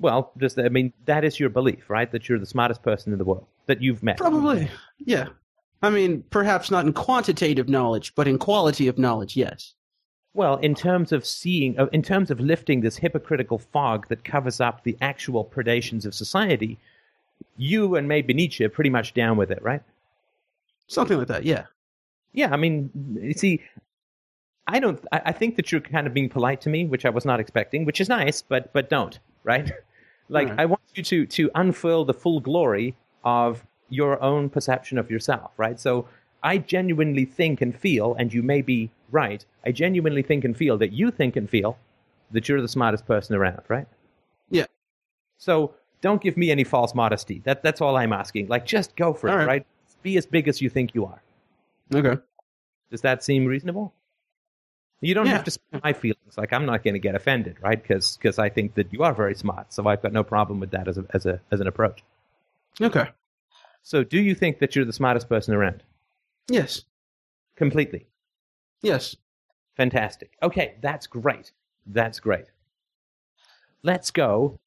[0.00, 2.10] Well, just I mean, that is your belief, right?
[2.10, 4.16] That you're the smartest person in the world that you've met.
[4.16, 4.70] Probably.
[4.98, 5.28] Yeah.
[5.82, 9.74] I mean, perhaps not in quantitative knowledge, but in quality of knowledge, yes.
[10.38, 14.60] Well, in terms of seeing, uh, in terms of lifting this hypocritical fog that covers
[14.60, 16.78] up the actual predations of society,
[17.56, 19.82] you and maybe Nietzsche are pretty much down with it, right?
[20.86, 21.64] Something like that, yeah.
[22.34, 22.88] Yeah, I mean,
[23.20, 23.64] you see,
[24.68, 25.04] I don't.
[25.10, 27.40] I, I think that you're kind of being polite to me, which I was not
[27.40, 29.72] expecting, which is nice, but but don't, right?
[30.28, 30.60] like, Alright.
[30.60, 35.50] I want you to to unfurl the full glory of your own perception of yourself,
[35.56, 35.80] right?
[35.80, 36.06] So,
[36.42, 39.44] I genuinely think and feel, and you may be right.
[39.64, 41.78] I genuinely think and feel that you think and feel
[42.30, 43.86] that you're the smartest person around, right?
[44.50, 44.66] Yeah.
[45.38, 47.40] So don't give me any false modesty.
[47.44, 48.48] That that's all I'm asking.
[48.48, 49.46] Like, just go for it, Alright.
[49.46, 49.66] right?
[50.02, 51.22] Be as big as you think you are.
[51.92, 52.20] Okay.
[52.90, 53.92] Does that seem reasonable?
[55.00, 55.32] You don't Yeah.
[55.32, 56.36] have to speak my feelings.
[56.36, 57.80] Like I'm not going to get offended, right?
[57.82, 59.72] Because I think that you are very smart.
[59.72, 62.02] So I've got no problem with that as a, as a as an approach.
[62.80, 63.08] Okay.
[63.82, 65.82] So do you think that you're the smartest person around?
[66.48, 66.82] Yes.
[67.56, 68.06] Completely.
[68.82, 69.16] Yes.
[69.76, 70.32] Fantastic.
[70.42, 71.52] Okay, that's great.
[71.86, 72.46] That's great.
[73.82, 74.58] Let's go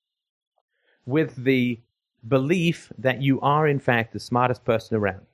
[1.06, 1.80] with the
[2.28, 5.26] belief that you are in fact the smartest person around.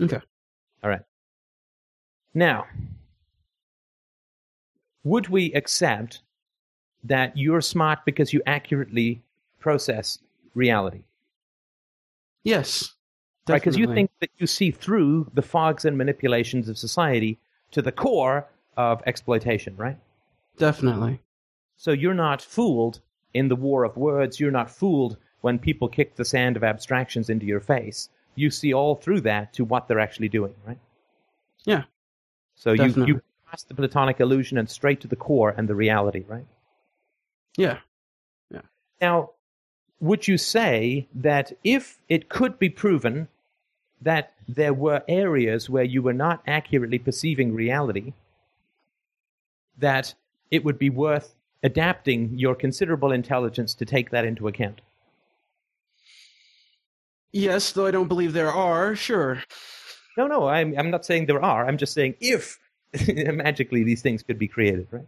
[0.00, 0.20] Okay.
[0.82, 1.02] All right.
[2.34, 2.66] Now,
[5.04, 6.22] would we accept
[7.04, 9.22] that you're smart because you accurately
[9.58, 10.18] process
[10.54, 11.02] reality?
[12.44, 12.94] Yes.
[13.48, 13.60] Right?
[13.60, 17.40] Because you think that you see through the fogs and manipulations of society
[17.72, 19.98] to the core of exploitation, right?
[20.58, 21.20] Definitely.
[21.76, 23.00] So you're not fooled
[23.34, 24.38] in the war of words.
[24.38, 28.08] You're not fooled when people kick the sand of abstractions into your face.
[28.36, 30.78] You see all through that to what they're actually doing, right?
[31.64, 31.82] Yeah.
[32.54, 33.14] So you Definitely.
[33.14, 33.20] you
[33.50, 36.46] pass the platonic illusion and straight to the core and the reality, right?
[37.56, 37.78] Yeah.
[38.50, 38.60] Yeah.
[39.00, 39.30] Now,
[40.02, 43.28] would you say that if it could be proven
[44.00, 48.12] that there were areas where you were not accurately perceiving reality,
[49.78, 50.12] that
[50.50, 54.80] it would be worth adapting your considerable intelligence to take that into account?
[57.30, 58.96] Yes, though I don't believe there are.
[58.96, 59.40] Sure.
[60.18, 61.66] No, no, I'm, I'm not saying there are.
[61.66, 62.58] I'm just saying if
[63.08, 65.06] magically these things could be created, right?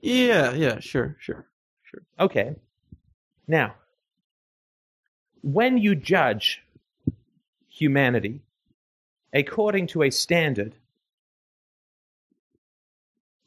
[0.00, 0.52] Yeah.
[0.52, 0.78] Yeah.
[0.78, 1.16] Sure.
[1.18, 1.44] Sure.
[1.82, 2.02] Sure.
[2.20, 2.54] Okay.
[3.48, 3.74] Now,
[5.44, 6.62] when you judge
[7.68, 8.40] humanity
[9.30, 10.74] according to a standard,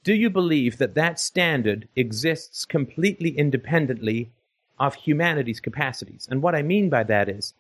[0.03, 4.29] do you believe that that standard exists completely independently
[4.79, 6.27] of humanity's capacities?
[6.29, 7.55] And what I mean by that is,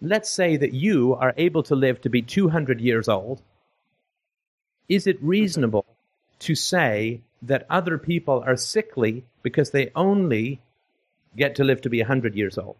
[0.00, 3.40] let's say that you are able to live to be 200 years old.
[4.88, 5.86] Is it reasonable
[6.40, 10.60] to say that other people are sickly because they only
[11.36, 12.76] get to live to be 100 years old?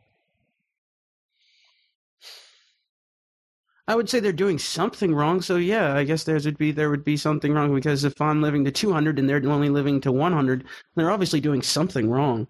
[3.89, 5.41] I would say they're doing something wrong.
[5.41, 8.43] So yeah, I guess there would be there would be something wrong because if I'm
[8.43, 10.65] living to 200 and they're only living to 100,
[10.97, 12.49] they're obviously doing something wrong.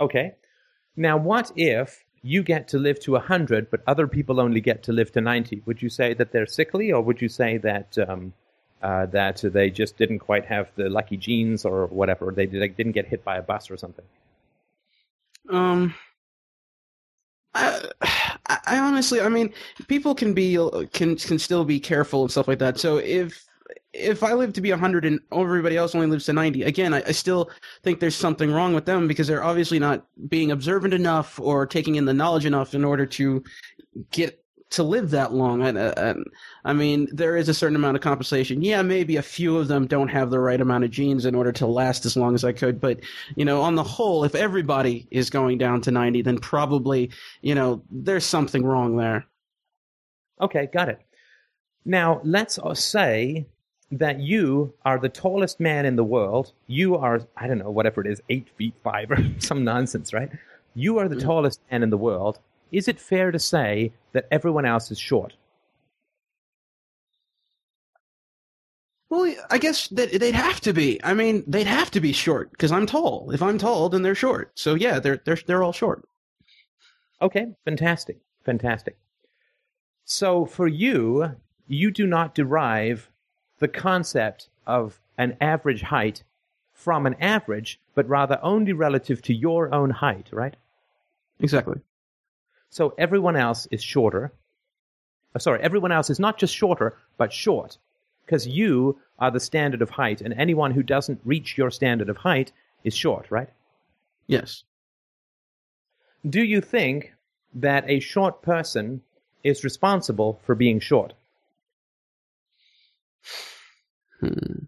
[0.00, 0.34] Okay.
[0.96, 4.92] Now, what if you get to live to 100, but other people only get to
[4.92, 5.62] live to 90?
[5.66, 8.32] Would you say that they're sickly, or would you say that um,
[8.82, 12.32] uh, that they just didn't quite have the lucky genes or whatever?
[12.32, 14.04] They, did, they didn't get hit by a bus or something?
[15.48, 15.94] Um,
[17.54, 17.90] I,
[18.66, 19.52] I honestly, I mean,
[19.88, 20.56] people can be
[20.92, 22.78] can can still be careful and stuff like that.
[22.78, 23.44] So if
[23.92, 27.02] if I live to be 100 and everybody else only lives to 90, again, I,
[27.06, 27.50] I still
[27.82, 31.94] think there's something wrong with them because they're obviously not being observant enough or taking
[31.94, 33.42] in the knowledge enough in order to
[34.10, 35.62] get to live that long.
[35.62, 36.14] I, I,
[36.64, 38.62] I, mean, there is a certain amount of compensation.
[38.62, 41.52] Yeah, maybe a few of them don't have the right amount of genes in order
[41.52, 42.80] to last as long as I could.
[42.80, 43.00] But,
[43.36, 47.10] you know, on the whole, if everybody is going down to 90, then probably,
[47.42, 49.24] you know, there's something wrong there.
[50.40, 51.00] Okay, got it.
[51.84, 53.46] Now, let's say
[53.92, 56.52] that you are the tallest man in the world.
[56.66, 60.30] You are, I don't know, whatever it is, eight feet five or some nonsense, right?
[60.74, 61.26] You are the mm-hmm.
[61.26, 62.40] tallest man in the world
[62.76, 65.34] is it fair to say that everyone else is short?
[69.08, 71.02] Well, I guess that they'd have to be.
[71.02, 73.30] I mean, they'd have to be short because I'm tall.
[73.30, 74.50] If I'm tall, then they're short.
[74.54, 76.06] So yeah, they're they're they're all short.
[77.22, 78.98] Okay, fantastic, fantastic.
[80.04, 83.10] So for you, you do not derive
[83.58, 86.24] the concept of an average height
[86.74, 90.56] from an average, but rather only relative to your own height, right?
[91.40, 91.80] Exactly.
[92.70, 94.32] So everyone else is shorter.
[95.34, 97.78] Uh, sorry, everyone else is not just shorter, but short.
[98.24, 102.16] Because you are the standard of height, and anyone who doesn't reach your standard of
[102.16, 102.52] height
[102.84, 103.48] is short, right?
[104.26, 104.64] Yes.
[106.28, 107.12] Do you think
[107.54, 109.02] that a short person
[109.44, 111.14] is responsible for being short?
[114.20, 114.64] Hmm.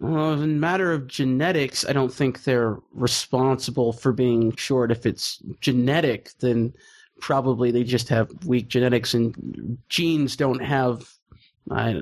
[0.00, 4.90] Well, in matter of genetics, I don't think they're responsible for being short.
[4.90, 6.72] If it's genetic, then
[7.20, 11.02] probably they just have weak genetics, and genes don't have
[11.70, 11.92] uh,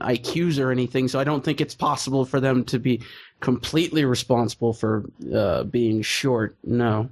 [0.00, 1.06] IQs or anything.
[1.06, 3.00] So I don't think it's possible for them to be
[3.38, 6.56] completely responsible for uh, being short.
[6.64, 7.08] No.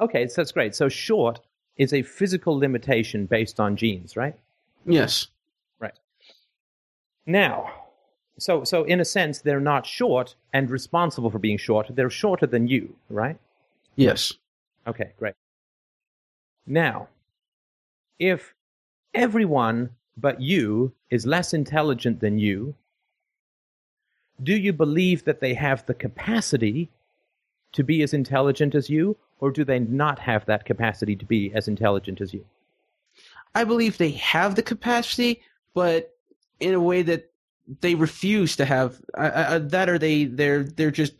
[0.00, 0.76] Okay, so that's great.
[0.76, 1.40] So short
[1.76, 4.36] is a physical limitation based on genes, right?
[4.86, 5.26] Yes.
[5.80, 5.94] Right.
[7.26, 7.83] Now,
[8.38, 11.88] so, so in a sense, they're not short and responsible for being short.
[11.90, 13.38] They're shorter than you, right?
[13.96, 14.32] Yes.
[14.86, 15.34] Okay, great.
[16.66, 17.08] Now,
[18.18, 18.54] if
[19.12, 22.74] everyone but you is less intelligent than you,
[24.42, 26.90] do you believe that they have the capacity
[27.72, 31.52] to be as intelligent as you, or do they not have that capacity to be
[31.54, 32.44] as intelligent as you?
[33.54, 35.42] I believe they have the capacity,
[35.74, 36.16] but
[36.60, 37.30] in a way that
[37.80, 41.14] they refuse to have uh, that, or they they're they're just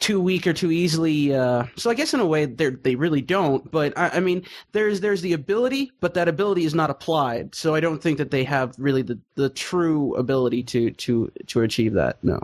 [0.00, 1.34] too weak or too easily.
[1.34, 3.70] Uh, so I guess in a way they they really don't.
[3.70, 7.54] But I, I, mean, there's there's the ability, but that ability is not applied.
[7.54, 11.62] So I don't think that they have really the, the true ability to to to
[11.62, 12.22] achieve that.
[12.24, 12.40] No.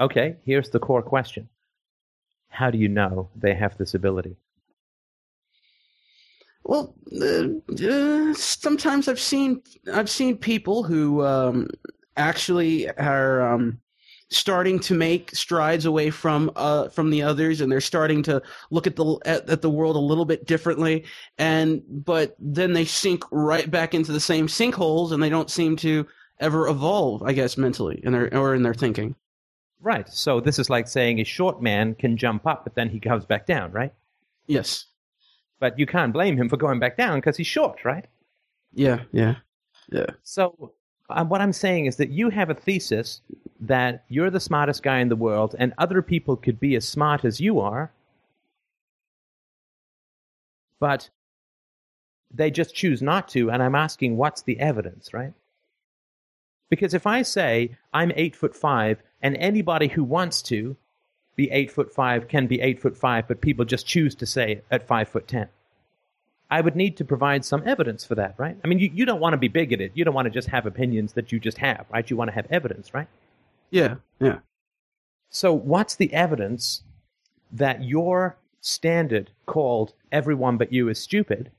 [0.00, 1.48] Okay, here's the core question:
[2.48, 4.36] How do you know they have this ability?
[6.64, 7.48] Well, uh,
[7.86, 9.62] uh, sometimes I've seen
[9.92, 11.68] I've seen people who um,
[12.16, 13.80] actually are um,
[14.30, 18.86] starting to make strides away from uh, from the others, and they're starting to look
[18.86, 21.04] at the at, at, the world a little bit differently.
[21.38, 25.76] And but then they sink right back into the same sinkholes, and they don't seem
[25.76, 26.06] to
[26.40, 27.22] ever evolve.
[27.22, 29.14] I guess mentally, in their or in their thinking.
[29.80, 30.08] Right.
[30.08, 33.26] So this is like saying a short man can jump up, but then he comes
[33.26, 33.92] back down, right?
[34.46, 34.86] Yes.
[35.60, 38.06] But you can't blame him for going back down because he's short, right?
[38.72, 39.02] Yeah.
[39.12, 39.36] Yeah.
[39.92, 40.06] Yeah.
[40.22, 40.72] So
[41.08, 43.20] uh, what I'm saying is that you have a thesis
[43.60, 47.24] that you're the smartest guy in the world and other people could be as smart
[47.24, 47.92] as you are,
[50.80, 51.10] but
[52.32, 53.50] they just choose not to.
[53.50, 55.32] And I'm asking, what's the evidence, right?
[56.68, 60.76] Because if I say I'm eight foot five and anybody who wants to
[61.36, 64.62] be eight foot five can be eight foot five, but people just choose to say
[64.70, 65.48] at five foot ten.
[66.54, 68.56] I would need to provide some evidence for that, right?
[68.62, 69.90] I mean, you, you don't want to be bigoted.
[69.94, 72.08] You don't want to just have opinions that you just have, right?
[72.08, 73.08] You want to have evidence, right?
[73.72, 74.38] Yeah, yeah.
[75.30, 76.84] So, what's the evidence
[77.50, 81.50] that your standard called everyone but you is stupid?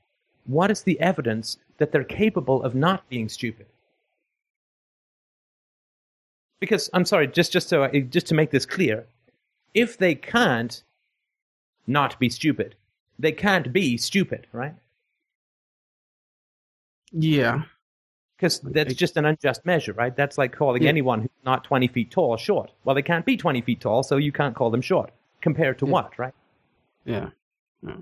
[0.46, 3.66] What is the evidence that they're capable of not being stupid?
[6.58, 9.04] Because I'm sorry, just just so uh, just to make this clear,
[9.74, 10.82] if they can't
[11.86, 12.76] not be stupid,
[13.18, 14.74] they can't be stupid, right?
[17.12, 17.62] Yeah.
[18.36, 20.14] Because that's just an unjust measure, right?
[20.14, 20.90] That's like calling yeah.
[20.90, 22.70] anyone who's not 20 feet tall short.
[22.84, 25.10] Well, they can't be 20 feet tall, so you can't call them short.
[25.40, 25.92] Compared to yeah.
[25.92, 26.34] what, right?
[27.06, 27.30] Yeah.
[27.86, 27.96] yeah.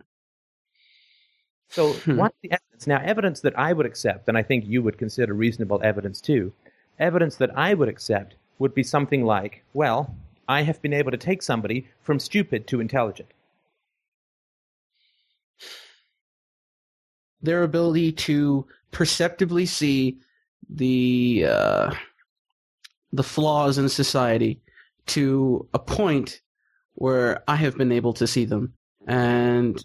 [1.68, 2.16] So, hmm.
[2.16, 2.86] what's the evidence?
[2.86, 6.52] Now, evidence that I would accept, and I think you would consider reasonable evidence too,
[6.98, 10.16] evidence that I would accept would be something like, well,
[10.48, 13.28] I have been able to take somebody from stupid to intelligent.
[17.44, 20.16] their ability to perceptibly see
[20.70, 21.94] the uh,
[23.12, 24.60] the flaws in society
[25.06, 26.40] to a point
[26.94, 28.72] where I have been able to see them,
[29.06, 29.84] and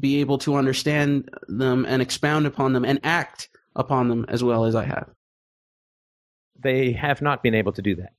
[0.00, 4.64] be able to understand them and expound upon them and act upon them as well
[4.64, 5.10] as I have.
[6.60, 8.12] They have not been able to do that.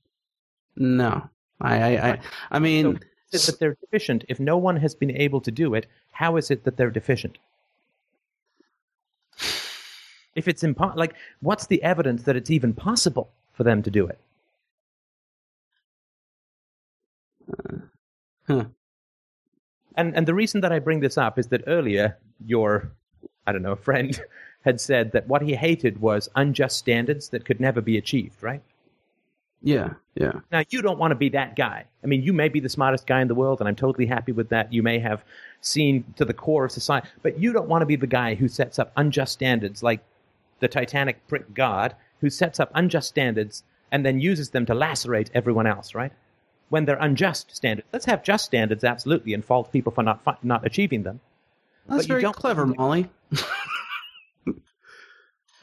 [0.76, 1.28] No,
[1.60, 2.20] I, I, I,
[2.52, 2.98] I mean, so
[3.32, 4.24] is it that they're deficient?
[4.28, 7.38] If no one has been able to do it, how is it that they're deficient?
[10.34, 14.06] If it's impo- like, what's the evidence that it's even possible for them to do
[14.06, 14.18] it?
[17.52, 17.76] Uh,
[18.46, 18.64] huh.
[19.96, 22.16] And and the reason that I bring this up is that earlier
[22.46, 22.92] your,
[23.46, 24.18] I don't know, friend
[24.64, 28.62] had said that what he hated was unjust standards that could never be achieved, right?
[29.62, 30.32] Yeah, yeah.
[30.50, 31.84] Now, you don't want to be that guy.
[32.02, 34.32] I mean, you may be the smartest guy in the world, and I'm totally happy
[34.32, 34.72] with that.
[34.72, 35.22] You may have
[35.60, 38.48] seen to the core of society, but you don't want to be the guy who
[38.48, 40.00] sets up unjust standards like
[40.60, 45.30] the Titanic prick God, who sets up unjust standards and then uses them to lacerate
[45.34, 46.12] everyone else, right?
[46.68, 47.88] When they're unjust standards.
[47.92, 51.20] Let's have just standards, absolutely, and fault people for not, not achieving them.
[51.88, 53.10] That's very clever, Molly.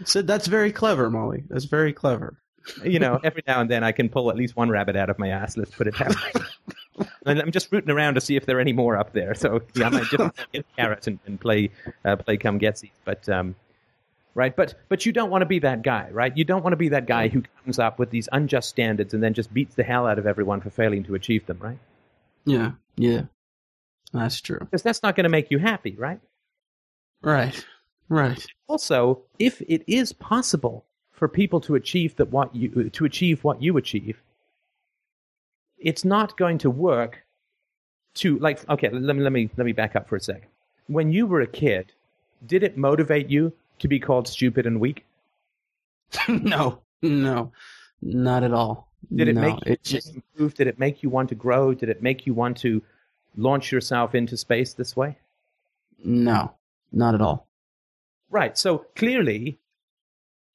[0.03, 1.43] said that's very clever, Molly.
[1.49, 2.37] That's very clever
[2.83, 5.19] you know, every now and then I can pull at least one rabbit out of
[5.19, 5.57] my ass.
[5.57, 7.07] Let's put it that way.
[7.25, 9.33] and I'm just rooting around to see if there are any more up there.
[9.33, 11.71] So yeah, I might just get carrots and, and play
[12.05, 12.91] uh, play come getsies.
[13.05, 13.55] But um,
[14.37, 16.37] right, but but you don't want to be that guy, right?
[16.37, 19.21] You don't want to be that guy who comes up with these unjust standards and
[19.21, 21.79] then just beats the hell out of everyone for failing to achieve them, right?
[22.45, 23.23] Yeah, yeah,
[24.13, 24.59] that's true.
[24.59, 26.21] Because that's not going to make you happy, right?
[27.21, 27.65] Right,
[28.09, 28.45] right.
[28.67, 33.61] Also, if it is possible for people to achieve that what you to achieve what
[33.61, 34.21] you achieve,
[35.79, 37.25] it's not going to work
[38.13, 40.47] to like okay, let me let me let me back up for a sec.
[40.85, 41.91] When you were a kid,
[42.45, 45.05] did it motivate you to be called stupid and weak?
[46.27, 47.51] no, no,
[48.01, 48.87] not at all.
[49.13, 50.15] Did it no, make you it just...
[50.15, 50.53] improve?
[50.55, 51.73] Did it make you want to grow?
[51.73, 52.81] Did it make you want to
[53.35, 55.17] launch yourself into space this way?
[56.03, 56.53] No,
[56.91, 57.47] not at all.
[58.29, 58.57] Right.
[58.57, 59.57] So clearly,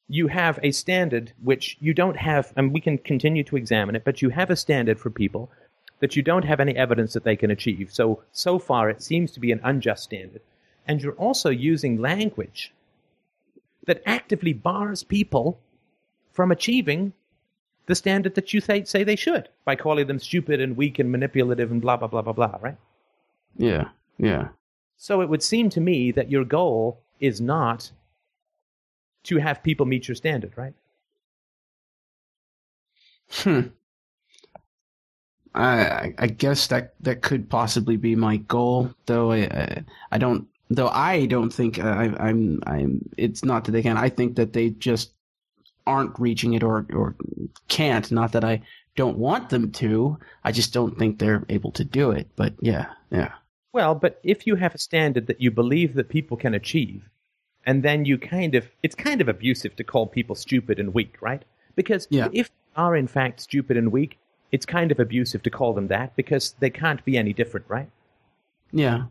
[0.09, 4.05] you have a standard which you don't have, and we can continue to examine it,
[4.05, 5.51] but you have a standard for people
[6.01, 7.89] that you don't have any evidence that they can achieve.
[7.93, 10.43] So, so far, it seems to be an unjust standard.
[10.87, 12.73] And you're also using language
[13.87, 15.61] that actively bars people
[16.33, 17.13] from achieving
[17.87, 21.11] the standard that you say, say they should by calling them stupid and weak and
[21.11, 22.77] manipulative and blah, blah, blah, blah, blah, right?
[23.57, 24.49] Yeah, yeah.
[24.97, 27.91] So it would seem to me that your goal is not
[29.25, 30.75] to have people meet your standard, right?
[33.31, 33.61] Hmm.
[35.55, 39.33] I I guess that that could possibly be my goal, though.
[39.33, 43.09] I I don't though I don't think uh, I, I'm I'm.
[43.17, 43.97] It's not that they can.
[43.97, 45.13] I think that they just
[45.87, 47.17] aren't reaching it or or
[47.69, 48.11] can't.
[48.11, 48.63] Not that I
[48.97, 50.19] don't want them to.
[50.45, 52.29] I just don't think they're able to do it.
[52.37, 53.33] But yeah, yeah.
[53.73, 57.09] Well, but if you have a standard that you believe that people can achieve,
[57.65, 61.17] and then you kind of it's kind of abusive to call people stupid and weak,
[61.21, 61.45] right?
[61.75, 62.29] Because yeah.
[62.33, 64.19] if they are in fact stupid and weak,
[64.51, 67.89] it's kind of abusive to call them that because they can't be any different, right?
[68.73, 69.05] Yeah.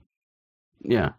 [0.83, 1.11] Yeah.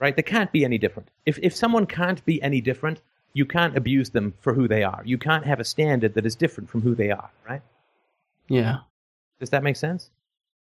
[0.00, 0.14] Right?
[0.14, 1.08] They can't be any different.
[1.26, 3.00] If if someone can't be any different,
[3.32, 5.02] you can't abuse them for who they are.
[5.04, 7.62] You can't have a standard that is different from who they are, right?
[8.48, 8.78] Yeah.
[9.40, 10.10] Does that make sense?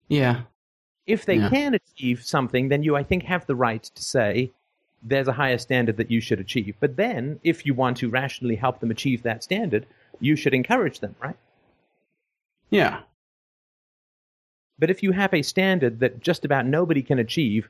[0.07, 0.41] Yeah.
[1.07, 1.49] If they Yeah.
[1.49, 4.51] can achieve something, then you I think have the right to say
[5.03, 6.75] there's a higher standard that you should achieve.
[6.79, 9.85] But then, if you want to rationally help them achieve that standard,
[10.19, 11.35] you should encourage them, right?
[12.69, 13.01] Yeah.
[14.79, 17.69] But if you have a standard that just about nobody can achieve,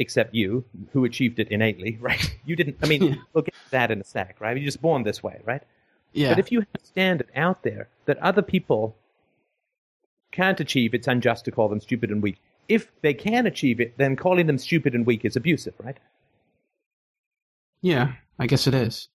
[0.00, 2.36] except you, who achieved it innately, right?
[2.44, 3.14] You didn't, I mean, Yeah.
[3.32, 4.56] we'll get to that in a sec, right?
[4.56, 5.62] You're just born this way, right?
[6.12, 6.30] Yeah.
[6.30, 8.96] But if you have a standard out there that other people
[10.32, 12.38] can't achieve, it's unjust to call them stupid and weak.
[12.68, 15.96] If they can achieve it, then calling them stupid and weak is abusive, right?
[17.82, 18.12] yeah.
[18.38, 19.08] I guess it is.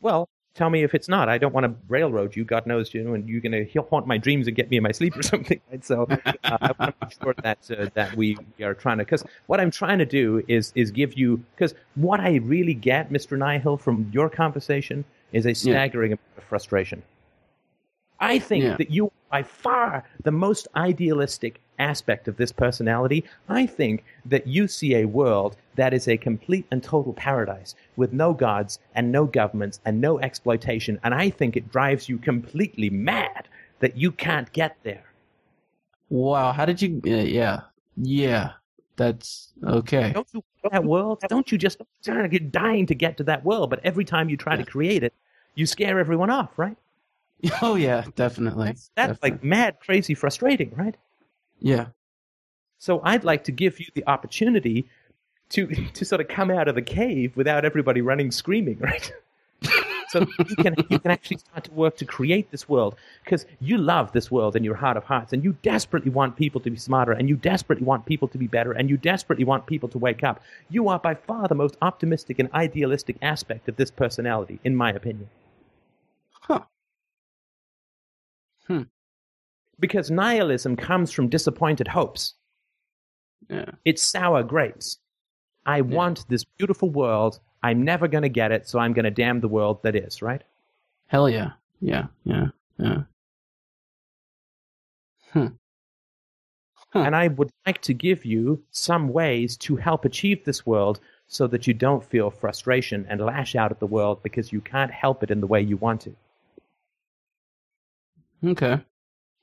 [0.00, 1.28] Well, tell me if it's not.
[1.28, 2.44] I don't want to railroad you.
[2.44, 4.82] God knows, you know, and you're going to haunt my dreams and get me in
[4.82, 5.60] my sleep or something.
[5.70, 5.84] Right?
[5.84, 9.04] So uh, I want to make sure that uh, that we are trying to.
[9.04, 11.36] Because what I'm trying to do is is give you.
[11.54, 13.38] Because what I really get, Mr.
[13.38, 17.02] Nihil, from your conversation is a staggering amount of frustration.
[18.18, 18.76] I think Yeah.
[18.76, 23.24] that you are by far the most idealistic aspect of this personality.
[23.48, 28.12] I think that you see a world that is a complete and total paradise with
[28.12, 30.98] no gods and no governments and no exploitation.
[31.02, 33.48] And I think it drives you completely mad
[33.80, 35.04] that you can't get there.
[36.08, 36.52] Wow.
[36.52, 37.00] How did you?
[37.04, 37.62] Uh, yeah.
[37.96, 38.52] Yeah.
[38.96, 40.12] That's okay.
[40.12, 41.20] Don't you want that world?
[41.28, 43.68] Don't you just you're dying to get to that world?
[43.68, 45.12] But every time you try to create it,
[45.54, 46.76] you scare everyone off, right?
[47.62, 48.68] Oh yeah, definitely.
[48.68, 49.30] That's, that's Definitely.
[49.30, 50.96] like mad, crazy, frustrating, right?
[51.60, 51.86] Yeah.
[52.78, 54.88] So I'd like to give you the opportunity
[55.50, 59.12] to to sort of come out of the cave without everybody running screaming, right?
[60.08, 62.94] so you can you can actually start to work to create this world
[63.24, 66.60] because you love this world in your heart of hearts and you desperately want people
[66.60, 69.66] to be smarter and you desperately want people to be better and you desperately want
[69.66, 70.40] people to wake up.
[70.68, 74.90] You are by far the most optimistic and idealistic aspect of this personality, in my
[74.92, 75.28] opinion.
[76.42, 76.60] Huh.
[78.66, 78.82] Hmm.
[79.78, 82.34] Because nihilism comes from disappointed hopes.
[83.48, 83.70] Yeah.
[83.84, 84.98] It's sour grapes.
[85.66, 87.40] I want this beautiful world.
[87.62, 90.22] I'm never going to get it, so I'm going to damn the world that is,
[90.22, 90.42] right?
[91.08, 91.52] Hell yeah.
[91.80, 92.06] Yeah.
[92.24, 92.46] Yeah.
[92.78, 93.02] Yeah.
[95.32, 95.46] Hmm.
[96.92, 97.00] Huh.
[97.00, 101.46] And I would like to give you some ways to help achieve this world so
[101.48, 105.22] that you don't feel frustration and lash out at the world because you can't help
[105.22, 106.14] it in the way you want to.
[108.44, 108.80] Okay.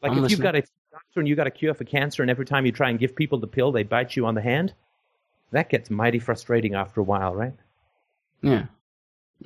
[0.03, 2.29] Like I'm if you've got a doctor and you got a cure for cancer, and
[2.29, 4.73] every time you try and give people the pill, they bite you on the hand.
[5.51, 7.53] That gets mighty frustrating after a while, right?
[8.41, 8.65] Yeah.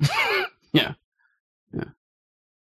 [0.72, 0.94] yeah.
[1.72, 1.84] yeah.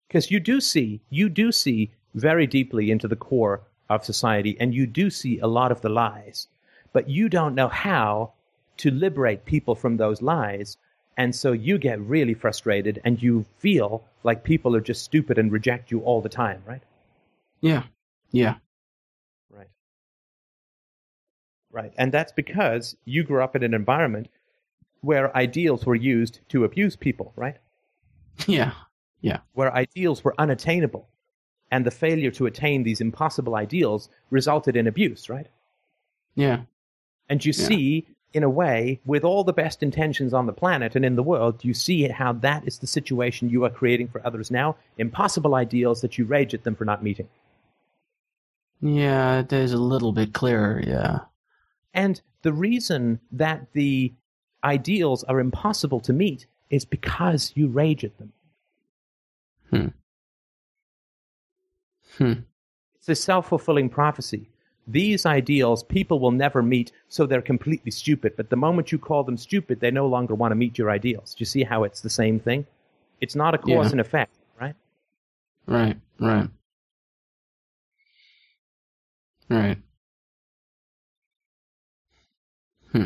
[0.08, 4.74] Because you do see, you do see very deeply into the core of society, and
[4.74, 6.48] you do see a lot of the lies,
[6.92, 8.32] but you don't know how
[8.78, 10.76] to liberate people from those lies.
[11.16, 15.50] And so you get really frustrated and you feel like people are just stupid and
[15.52, 16.82] reject you all the time, right?
[17.60, 17.84] Yeah.
[18.30, 18.56] Yeah.
[19.50, 19.68] Right.
[21.70, 21.92] Right.
[21.96, 24.28] And that's because you grew up in an environment
[25.00, 27.56] where ideals were used to abuse people, right?
[28.46, 28.72] Yeah.
[29.20, 29.38] Yeah.
[29.54, 31.08] Where ideals were unattainable.
[31.70, 35.48] And the failure to attain these impossible ideals resulted in abuse, right?
[36.34, 36.62] Yeah.
[37.28, 37.66] And you Yeah.
[37.66, 41.22] see, in a way, with all the best intentions on the planet and in the
[41.22, 44.76] world, you see how that is the situation you are creating for others now.
[44.96, 47.28] Impossible ideals that you rage at them for not meeting.
[48.80, 51.20] Yeah, it is a little bit clearer, yeah.
[51.94, 54.12] And the reason that the
[54.62, 58.32] ideals are impossible to meet is because you rage at them.
[59.70, 59.86] Hmm.
[62.16, 62.32] Hmm.
[62.96, 64.48] It's a self fulfilling prophecy.
[64.86, 68.34] These ideals people will never meet, so they're completely stupid.
[68.36, 71.34] But the moment you call them stupid, they no longer want to meet your ideals.
[71.34, 72.66] Do you see how it's the same thing?
[73.20, 73.90] It's not a cause Yeah.
[73.90, 74.74] and effect, right?
[75.66, 76.48] Right, right.
[79.50, 79.78] Right.
[82.92, 83.04] Hmm.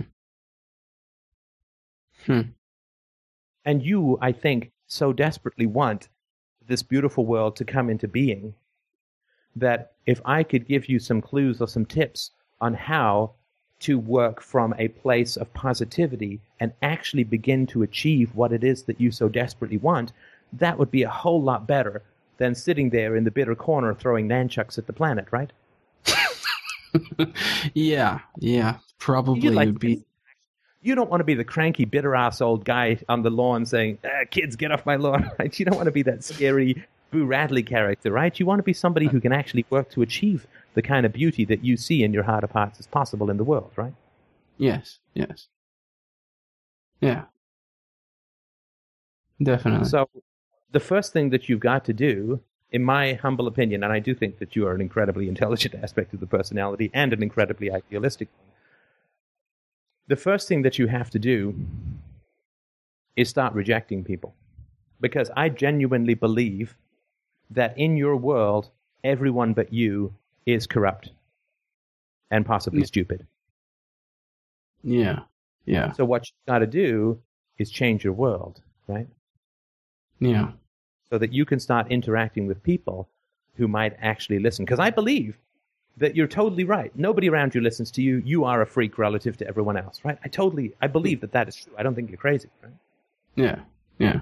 [2.26, 2.40] Hmm.
[3.64, 6.08] And you, I think, so desperately want
[6.66, 8.54] this beautiful world to come into being
[9.56, 12.30] that if I could give you some clues or some tips
[12.60, 13.32] on how
[13.80, 18.84] to work from a place of positivity and actually begin to achieve what it is
[18.84, 20.12] that you so desperately want,
[20.52, 22.02] that would be a whole lot better
[22.38, 25.52] than sitting there in the bitter corner throwing nunchucks at the planet, right?
[27.74, 28.78] yeah, yeah.
[28.98, 30.04] Probably like would be
[30.82, 33.98] You don't want to be the cranky, bitter ass old guy on the lawn saying,
[34.04, 35.58] ah, "Kids, get off my lawn!" Right?
[35.58, 38.38] You don't want to be that scary Boo Radley character, right?
[38.38, 41.44] You want to be somebody who can actually work to achieve the kind of beauty
[41.44, 43.92] that you see in your heart of hearts as possible in the world, right?
[44.56, 45.48] Yes, yes.
[47.00, 47.24] Yeah.
[49.42, 49.88] Definitely.
[49.88, 50.08] So,
[50.70, 52.40] the first thing that you've got to do,
[52.72, 56.12] in my humble opinion, and I do think that you are an incredibly intelligent aspect
[56.14, 58.48] of the personality and an incredibly idealistic one,
[60.08, 61.54] the first thing that you have to do
[63.14, 64.34] is start rejecting people.
[65.00, 66.76] Because I genuinely believe
[67.50, 68.70] that in your world,
[69.04, 70.14] everyone but you
[70.46, 71.10] is corrupt
[72.30, 72.86] and possibly Yeah.
[72.86, 73.26] stupid.
[74.82, 75.20] yeah.
[75.64, 75.92] Yeah.
[75.92, 77.20] So, what you've got to do
[77.58, 79.06] is change your world, right?
[80.18, 80.52] Yeah.
[81.12, 83.06] So that you can start interacting with people
[83.56, 84.64] who might actually listen.
[84.64, 85.38] Because I believe
[85.98, 86.90] that you're totally right.
[86.96, 88.22] Nobody around you listens to you.
[88.24, 90.16] You are a freak relative to everyone else, right?
[90.24, 91.74] I totally, I believe that that is true.
[91.76, 92.72] I don't think you're crazy, right?
[93.36, 93.58] Yeah.
[93.98, 94.20] Yeah.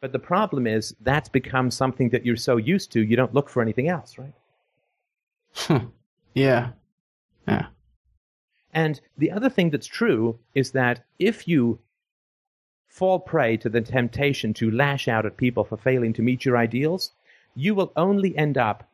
[0.00, 3.48] But the problem is that's become something that you're so used to, you don't look
[3.48, 4.34] for anything else, right?
[5.54, 5.82] Huh.
[6.34, 6.70] Yeah.
[7.46, 7.66] Yeah.
[8.74, 11.78] And the other thing that's true is that if you
[12.98, 16.56] fall prey to the temptation to lash out at people for failing to meet your
[16.56, 17.12] ideals,
[17.54, 18.88] you will only end up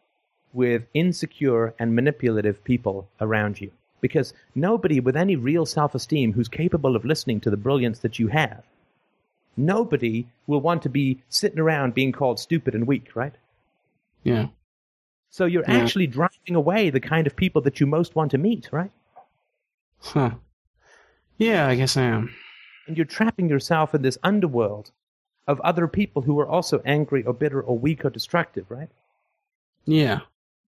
[0.52, 3.70] with insecure and manipulative people around you.
[4.02, 8.18] Because nobody with any real self esteem who's capable of listening to the brilliance that
[8.18, 8.62] you have,
[9.56, 13.34] nobody will want to be sitting around being called stupid and weak, right?
[14.22, 14.48] Yeah.
[15.30, 15.78] So you're Yeah.
[15.80, 18.92] actually driving away the kind of people that you most want to meet, right?
[20.00, 20.32] Huh.
[21.38, 22.30] Yeah, I guess I am.
[22.86, 24.90] And you're trapping yourself in this underworld
[25.46, 28.88] of other people who are also angry or bitter or weak or destructive, right?
[29.84, 30.20] Yeah.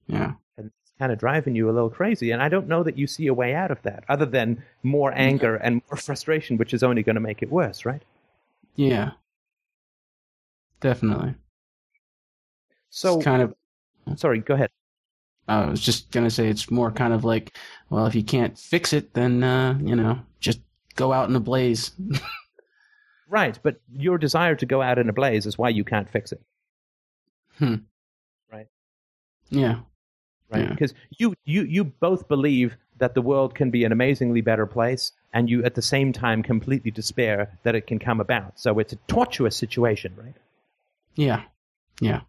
[0.07, 0.33] Yeah.
[0.57, 2.31] And it's kind of driving you a little crazy.
[2.31, 5.13] And I don't know that you see a way out of that other than more
[5.15, 8.03] anger and more frustration, which is only going to make it worse, right?
[8.75, 9.13] Yeah.
[10.81, 11.35] Definitely.
[12.91, 13.55] So, it's kind of
[14.19, 14.71] sorry, go ahead.
[15.49, 17.57] I was just gonna say it's more kind of like,
[17.91, 20.61] well, if you can't fix it, then uh, you know, just
[20.97, 21.93] go out in a blaze.
[23.29, 26.33] right, but your desire to go out in a blaze is why you can't fix
[26.33, 26.43] it.
[27.59, 27.77] Hmm.
[28.51, 28.67] Right.
[29.51, 29.81] Yeah.
[30.51, 30.65] Right.
[30.65, 30.71] Yeah.
[30.71, 35.13] Because you you you both believe that the world can be an amazingly better place,
[35.33, 38.59] and you at the same time completely despair that it can come about.
[38.59, 40.35] So it's a tortuous situation, right?
[41.15, 41.43] Yeah.
[42.01, 42.21] Yeah.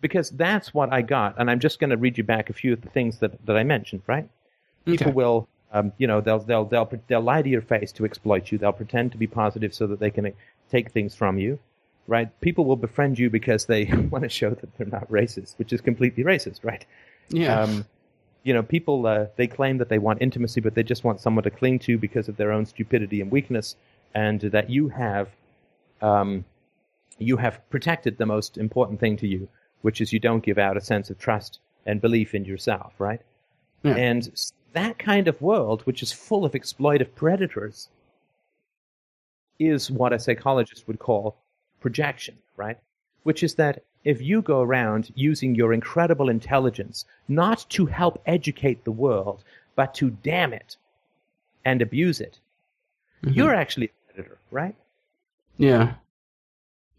[0.00, 2.72] Because that's what I got, and I'm just going to read you back a few
[2.72, 4.28] of the things that, that I mentioned, right?
[4.84, 8.52] People will, um, you know, they'll they'll they'll they'll lie to your face to exploit
[8.52, 8.58] you.
[8.58, 10.32] They'll pretend to be positive so that they can
[10.70, 11.58] take things from you,
[12.06, 12.28] right?
[12.40, 15.80] People will befriend you because they want to show that they're not racist, which is
[15.80, 16.84] completely racist, right?
[17.30, 17.60] Yeah.
[17.60, 17.86] Um,
[18.42, 21.44] you know, people uh, they claim that they want intimacy, but they just want someone
[21.44, 23.76] to cling to because of their own stupidity and weakness,
[24.14, 25.28] and that you have,
[26.02, 26.44] um,
[27.18, 29.48] you have protected the most important thing to you,
[29.80, 33.22] which is you don't give out a sense of trust and belief in yourself, right?
[33.84, 33.94] Yeah.
[33.94, 34.30] And
[34.72, 37.88] that kind of world, which is full of exploitive predators,
[39.58, 41.36] is what a psychologist would call
[41.80, 42.78] projection, right?
[43.22, 48.84] Which is that if you go around using your incredible intelligence not to help educate
[48.84, 49.44] the world,
[49.76, 50.76] but to damn it
[51.64, 52.38] and abuse it,
[53.22, 53.36] Mhm.
[53.36, 54.74] you're actually a predator, right?
[55.58, 55.94] yeah.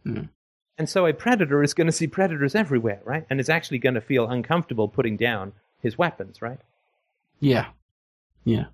[0.05, 3.25] And so a predator is going to see predators everywhere, right?
[3.29, 6.59] And is actually going to feel uncomfortable putting down his weapons, right?
[7.39, 7.67] Yeah.
[8.45, 8.65] Yeah.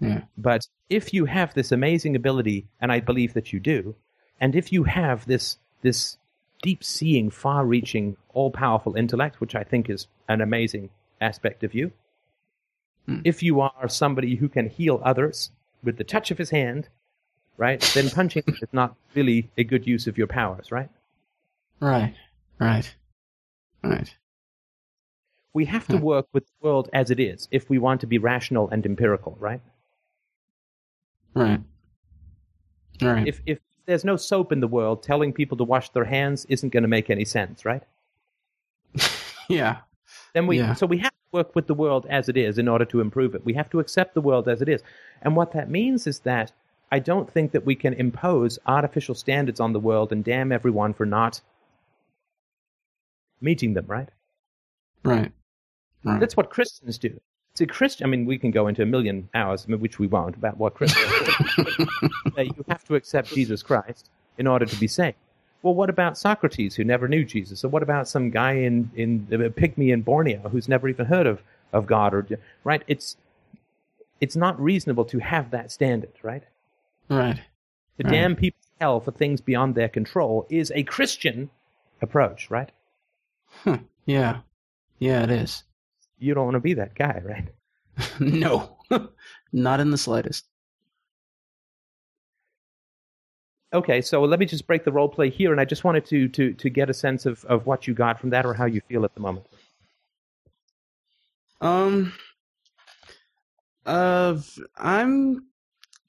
[0.00, 0.22] Yeah.
[0.38, 3.94] But if you have this amazing ability, and I believe that you do,
[4.40, 6.16] and if you have this this
[6.62, 10.90] deep seeing, far reaching, all powerful intellect, which I think is an amazing
[11.20, 11.92] aspect of you,
[13.06, 13.20] Hmm.
[13.24, 15.50] if you are somebody who can heal others
[15.82, 16.88] with the touch of his hand,
[17.56, 20.90] right, then punching is not really a good use of your powers, right?
[21.80, 22.14] Right.
[22.58, 22.94] Right.
[23.82, 24.14] Right.
[25.52, 26.04] We have to Hmm.
[26.04, 29.36] work with the world as it is if we want to be rational and empirical,
[29.40, 29.60] right?
[31.34, 31.60] Right.
[33.02, 33.26] Right.
[33.26, 36.70] If if there's no soap in the world, telling people to wash their hands isn't
[36.70, 37.82] going to make any sense, right?
[39.48, 39.78] yeah.
[40.34, 40.74] Then we Yeah.
[40.74, 43.34] so we have to work with the world as it is in order to improve
[43.34, 43.44] it.
[43.44, 44.82] We have to accept the world as it is.
[45.22, 46.52] And what that means is that
[46.92, 50.92] I don't think that we can impose artificial standards on the world and damn everyone
[50.92, 51.40] for not
[53.40, 54.08] meeting them, right?
[55.04, 55.32] Right.
[56.04, 56.20] Right.
[56.20, 57.20] That's what Christians do.
[57.54, 60.56] See, Christian, I mean, we can go into a million hours, which we won't, about
[60.56, 61.10] what Christians
[61.56, 61.86] do.
[62.38, 65.16] Uh, you have to accept Jesus Christ in order to be saved.
[65.62, 67.64] Well, what about Socrates, who never knew Jesus?
[67.64, 71.26] Or what about some guy in, in a pygmy in Borneo who's never even heard
[71.26, 71.42] of,
[71.72, 72.14] of God?
[72.14, 72.26] Or
[72.64, 72.82] right?
[72.86, 73.16] It's
[74.20, 76.44] it's not reasonable to have that standard, right?
[77.08, 77.36] right.
[77.98, 78.12] To Right.
[78.12, 81.50] damn people to hell for things beyond their control is a Christian
[82.00, 82.70] approach, right?
[83.64, 83.78] Huh.
[84.06, 84.40] Yeah.
[84.98, 85.64] Yeah, it is.
[86.20, 87.48] You don't want to be that guy, right?
[88.20, 88.76] no.
[89.52, 90.46] Not in the slightest.
[93.72, 96.28] Okay, so let me just break the role play here, and I just wanted to
[96.28, 98.80] to to get a sense of, of what you got from that or how you
[98.88, 99.46] feel at the moment.
[101.60, 102.12] Um.
[103.86, 104.38] Uh,
[104.76, 105.46] I'm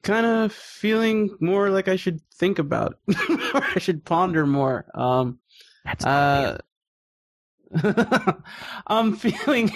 [0.02, 3.00] kind of feeling more like I should think about,
[3.54, 4.86] or I should ponder more.
[4.94, 5.40] Um.
[5.86, 6.58] That's Uh.
[8.88, 9.72] I'm feeling.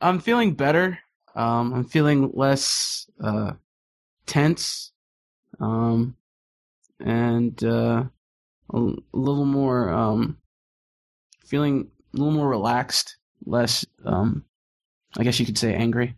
[0.00, 0.98] I'm feeling better.
[1.34, 1.72] Um.
[1.74, 3.52] I'm feeling less uh
[4.26, 4.92] tense.
[5.60, 6.16] Um.
[7.00, 8.04] And uh,
[8.72, 10.38] a, a little more um.
[11.44, 14.44] Feeling a little more relaxed, less um.
[15.16, 16.16] I guess you could say angry.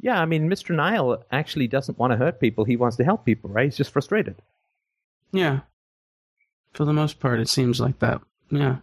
[0.00, 0.74] Yeah, I mean, Mr.
[0.76, 2.64] Nihil actually doesn't want to hurt people.
[2.64, 3.64] He wants to help people, right?
[3.64, 4.36] He's just frustrated.
[5.32, 5.60] Yeah.
[6.74, 8.20] For the most part, it seems like that.
[8.50, 8.76] Yeah.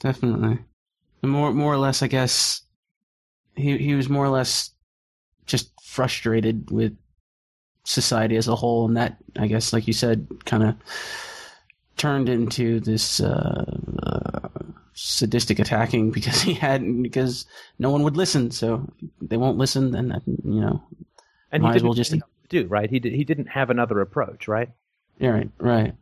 [0.00, 0.58] Definitely.
[1.22, 2.62] More, more or less, I guess.
[3.56, 4.70] He he was more or less
[5.46, 6.96] just frustrated with
[7.84, 10.76] society as a whole, and that I guess, like you said, kind of
[11.96, 13.64] turned into this uh,
[14.04, 14.48] uh,
[14.92, 17.46] sadistic attacking because he had because
[17.80, 18.52] no one would listen.
[18.52, 18.88] So
[19.20, 20.82] they won't listen, then uh, you know.
[21.50, 22.88] And Might he as well just- know what to do, right?
[22.90, 24.68] He did, he didn't have another approach, right?
[25.18, 25.94] Yeah, right, right.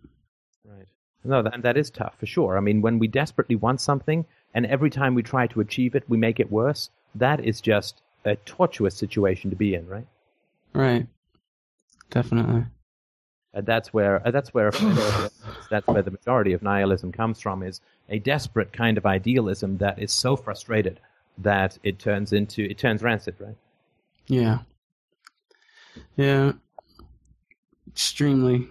[1.27, 2.57] No, that, that is tough for sure.
[2.57, 4.25] I mean, when we desperately want something,
[4.55, 6.91] and every time we try to achieve it, we make it worse.
[7.15, 10.07] That is just a tortuous situation to be in, right?
[10.73, 11.07] Right.
[12.11, 12.65] Definitely.
[13.55, 14.71] And that's where uh, that's where
[15.71, 19.99] that's where the majority of nihilism comes from is a desperate kind of idealism that
[19.99, 21.01] is so frustrated
[21.39, 23.57] that it turns into it turns rancid, right?
[24.27, 24.59] Yeah.
[26.17, 26.53] Yeah.
[27.89, 28.69] Extremely.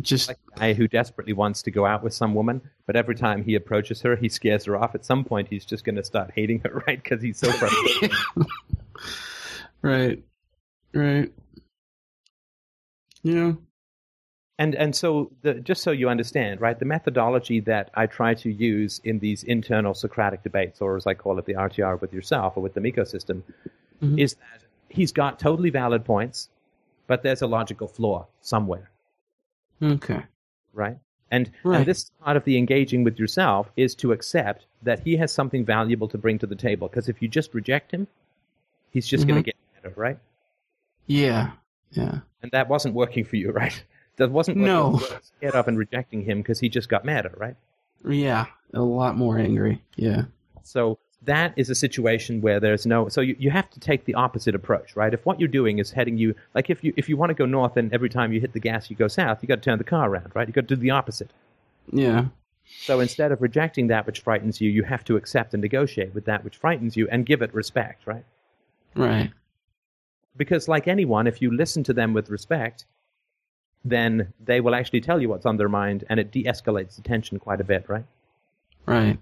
[0.00, 3.14] Just like a guy who desperately wants to go out with some woman, but every
[3.14, 4.94] time he approaches her, he scares her off.
[4.94, 7.02] At some point, he's just going to start hating her, right?
[7.02, 8.12] Because he's so frustrated.
[9.82, 10.22] right.
[10.94, 11.32] Right.
[13.22, 13.52] Yeah.
[14.58, 18.50] And and so the, just so you understand, right, the methodology that I try to
[18.50, 22.56] use in these internal Socratic debates, or as I call it, the RTR with yourself
[22.56, 23.42] or with the Miko system,
[24.00, 24.18] mm-hmm.
[24.18, 26.50] is that he's got totally valid points,
[27.08, 28.90] but there's a logical flaw somewhere.
[29.82, 30.22] Okay.
[30.72, 30.98] Right?
[31.30, 31.78] And, right.
[31.78, 35.64] and this part of the engaging with yourself is to accept that he has something
[35.64, 36.88] valuable to bring to the table.
[36.88, 38.06] Because if you just reject him,
[38.90, 39.30] he's just mm-hmm.
[39.30, 40.18] going to get better, right?
[41.06, 41.52] Yeah.
[41.90, 42.20] Yeah.
[42.42, 43.82] And that wasn't working for you, right?
[44.16, 47.56] That wasn't no scared of and rejecting him because he just got madder, right?
[48.06, 49.82] Yeah, a lot more angry.
[49.96, 50.24] Yeah.
[50.62, 54.14] So that is a situation where there's no so you, you have to take the
[54.14, 55.14] opposite approach right?
[55.14, 57.46] If what you're doing is heading you like if you if you want to go
[57.46, 59.78] north and every time you hit the gas you go south you got to turn
[59.78, 60.46] the car around right?
[60.46, 61.30] You got to do the opposite.
[61.92, 62.26] Yeah.
[62.64, 66.24] So instead of rejecting that which frightens you you have to accept and negotiate with
[66.26, 68.24] that which frightens you and give it respect right?
[68.94, 69.32] Right.
[70.36, 72.84] Because like anyone if you listen to them with respect
[73.86, 77.38] then they will actually tell you what's on their mind and it de-escalates the tension
[77.38, 78.06] quite a bit right?
[78.86, 79.18] Right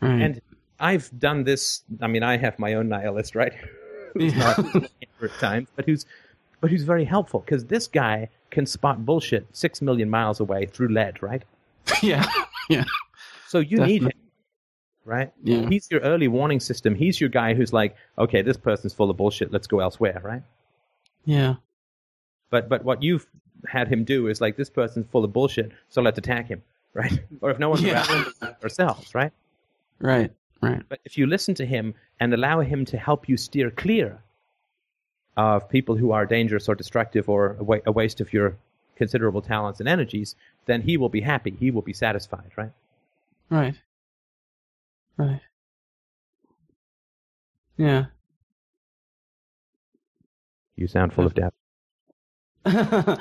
[0.00, 0.20] right.
[0.22, 0.40] And
[0.80, 3.52] i've done this i mean i have my own nihilist right?
[4.14, 4.58] Who's not
[5.22, 6.06] at times but who's
[6.60, 10.88] but who's very helpful because this guy can spot bullshit six million miles away through
[10.88, 11.42] lead right?
[12.02, 12.26] Yeah.
[12.68, 12.84] Yeah.
[13.46, 13.92] So you Definitely.
[13.92, 14.12] need him
[15.04, 15.32] right?
[15.42, 15.68] Yeah.
[15.68, 16.94] he's your early warning system.
[16.94, 19.52] He's your guy who's like okay this person's full of bullshit.
[19.52, 20.42] Let's go elsewhere right?
[21.24, 21.54] Yeah.
[22.50, 23.26] But but what you've
[23.66, 26.62] had him do is like this person's full of bullshit, so let's attack him,
[26.94, 27.20] right?
[27.40, 28.06] or if no one's yeah.
[28.08, 29.32] around, ourselves, right?
[30.00, 30.82] Right, right.
[30.88, 34.22] But if you listen to him and allow him to help you steer clear
[35.36, 38.56] of people who are dangerous or destructive or a, wa- a waste of your
[38.96, 40.34] considerable talents and energies,
[40.66, 41.56] then he will be happy.
[41.58, 42.72] He will be satisfied, right?
[43.50, 43.76] Right.
[45.16, 45.40] Right.
[47.76, 48.06] Yeah.
[50.76, 51.56] You sound full of depth.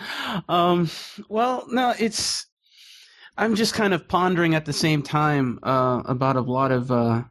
[0.49, 0.89] um,
[1.29, 2.47] well, no, it's.
[3.37, 7.23] I'm just kind of pondering at the same time uh, about a lot of uh,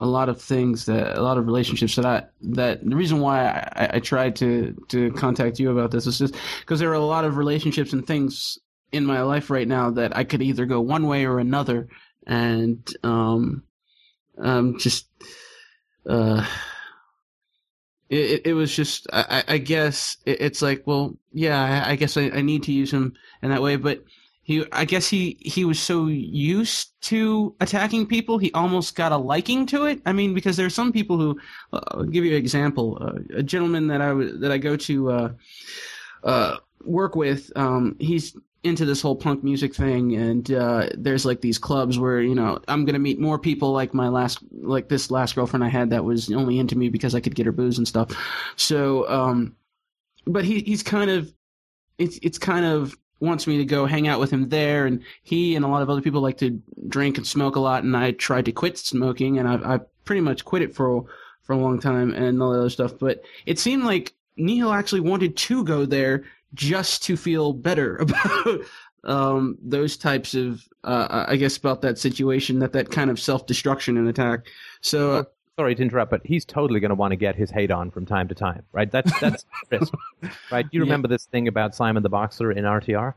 [0.00, 3.46] a lot of things that a lot of relationships that I that the reason why
[3.74, 7.00] I, I tried to to contact you about this is just because there are a
[7.00, 8.58] lot of relationships and things
[8.92, 11.88] in my life right now that I could either go one way or another,
[12.26, 13.62] and um,
[14.38, 15.06] um, just
[16.08, 16.46] uh
[18.10, 22.42] it, it was just I, I guess it's like well yeah I, guess I, I
[22.42, 24.02] need to use him in that way but
[24.50, 29.16] he I guess he he was so used to attacking people he almost got a
[29.16, 30.02] liking to it.
[30.04, 31.38] I mean because there are some people who
[31.72, 32.98] I'll give you an example.
[33.00, 35.32] Uh, a gentleman that I that I go to uh,
[36.24, 41.40] uh, work with um, he's into this whole punk music thing and uh, there's like
[41.40, 45.10] these clubs where you know i'm gonna meet more people like my last like this
[45.10, 47.78] last girlfriend i had that was only into me because i could get her booze
[47.78, 48.10] and stuff.
[48.56, 49.56] So um
[50.26, 51.32] but he he's kind of
[51.96, 55.54] it's it's kind of wants me to go hang out with him there and he
[55.54, 58.10] and a lot of other people like to drink and smoke a lot and i
[58.12, 61.04] tried to quit smoking and i i pretty much quit it for
[61.42, 65.00] for a long time and all that other stuff but it seemed like Nihil actually
[65.00, 66.24] wanted to go there
[66.54, 68.60] just to feel better about
[69.04, 73.46] um, those types of, uh, I guess, about that situation, that that kind of self
[73.46, 74.46] destruction and attack.
[74.80, 75.26] So.
[75.60, 78.06] Sorry to interrupt, but he's totally going to want to get his hate on from
[78.06, 78.90] time to time, right?
[78.90, 79.92] That's that's risk,
[80.50, 80.64] right?
[80.70, 81.16] You remember yeah.
[81.16, 83.12] this thing about Simon the Boxer in RTR?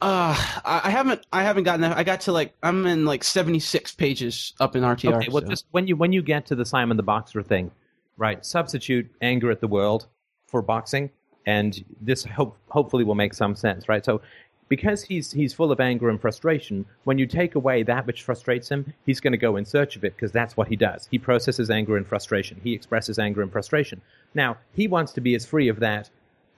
[0.00, 0.34] Uh,
[0.64, 1.94] I haven't, I haven't gotten that.
[1.94, 5.18] I got to like, I'm in like 76 pages up in RTR.
[5.18, 5.48] Okay, well, so.
[5.50, 7.70] just when you when you get to the Simon the Boxer thing,
[8.16, 8.42] right?
[8.42, 10.06] Substitute anger at the world
[10.46, 11.10] for boxing,
[11.44, 14.06] and this hope, hopefully will make some sense, right?
[14.06, 14.22] So,
[14.70, 18.68] because he's he's full of anger and frustration, when you take away that which frustrates
[18.68, 21.08] him, he's going to go in search of it because that's what he does.
[21.10, 22.60] He processes anger and frustration.
[22.62, 24.00] He expresses anger and frustration.
[24.32, 26.08] Now, he wants to be as free of that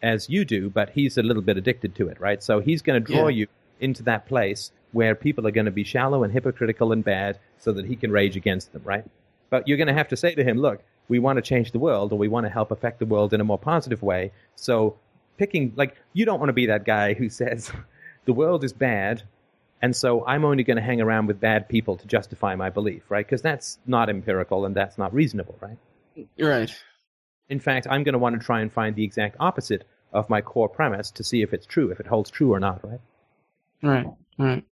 [0.03, 2.43] as you do, but he's a little bit addicted to it, right?
[2.43, 3.41] So he's going to draw yeah.
[3.41, 3.47] you
[3.81, 7.73] into that place where people are going to be shallow and hypocritical and bad so
[7.73, 9.05] that he can rage against them, right?
[9.49, 11.79] But you're going to have to say to him, look, we want to change the
[11.79, 14.33] world or we want to help affect the world in a more positive way.
[14.55, 14.97] So
[15.39, 17.73] picking like you don't want to be that guy who says
[18.25, 19.23] the world is bad
[19.83, 23.03] and so I'm only going to hang around with bad people to justify my belief,
[23.11, 23.27] right?
[23.27, 25.77] Because that's not empirical and that's not reasonable, right?
[26.39, 26.73] Right.
[27.49, 30.41] In fact, I'm going to want to try and find the exact opposite of my
[30.41, 33.01] core premise to see if it's true, if it holds true or not, right?
[33.83, 34.07] Right,
[34.39, 34.65] right.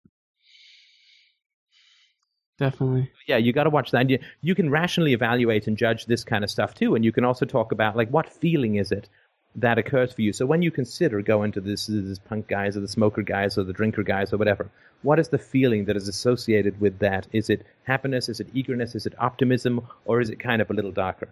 [2.59, 3.11] Definitely.
[3.27, 4.11] Yeah, you got to watch that.
[4.11, 7.25] You, you can rationally evaluate and judge this kind of stuff too, and you can
[7.25, 9.09] also talk about like what feeling is it
[9.57, 10.33] that occurs for you.
[10.33, 13.65] So when you consider going to this, this punk guys or the smoker guys or
[13.65, 14.71] the drinker guys or whatever,
[15.03, 17.27] what is the feeling that is associated with that?
[17.33, 18.29] Is it happiness?
[18.29, 18.95] Is it eagerness?
[18.95, 19.87] Is it optimism?
[20.05, 21.29] Or is it kind of a little darker?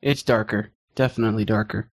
[0.00, 0.70] It's darker.
[0.94, 1.90] Definitely darker.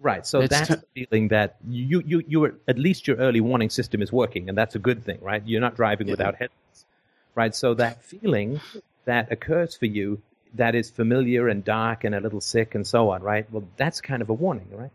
[0.00, 0.26] Right.
[0.26, 3.40] So It's that's t- the feeling that you, you, you are, at least your early
[3.40, 5.42] warning system is working, and that's a good thing, right?
[5.46, 6.12] You're not driving Yeah.
[6.14, 6.84] without headlights,
[7.34, 7.54] right?
[7.54, 8.60] So that feeling
[9.06, 10.20] that occurs for you
[10.54, 13.50] that is familiar and dark and a little sick and so on, right?
[13.50, 14.90] Well, that's kind of a warning, right?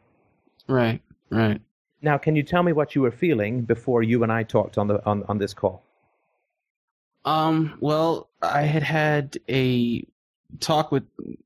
[0.67, 1.61] Right, right.
[2.01, 4.87] Now, can you tell me what you were feeling before you and I talked on
[4.87, 5.83] the on, on this call?
[7.25, 10.05] Um, well, I had had a
[10.59, 11.03] talk with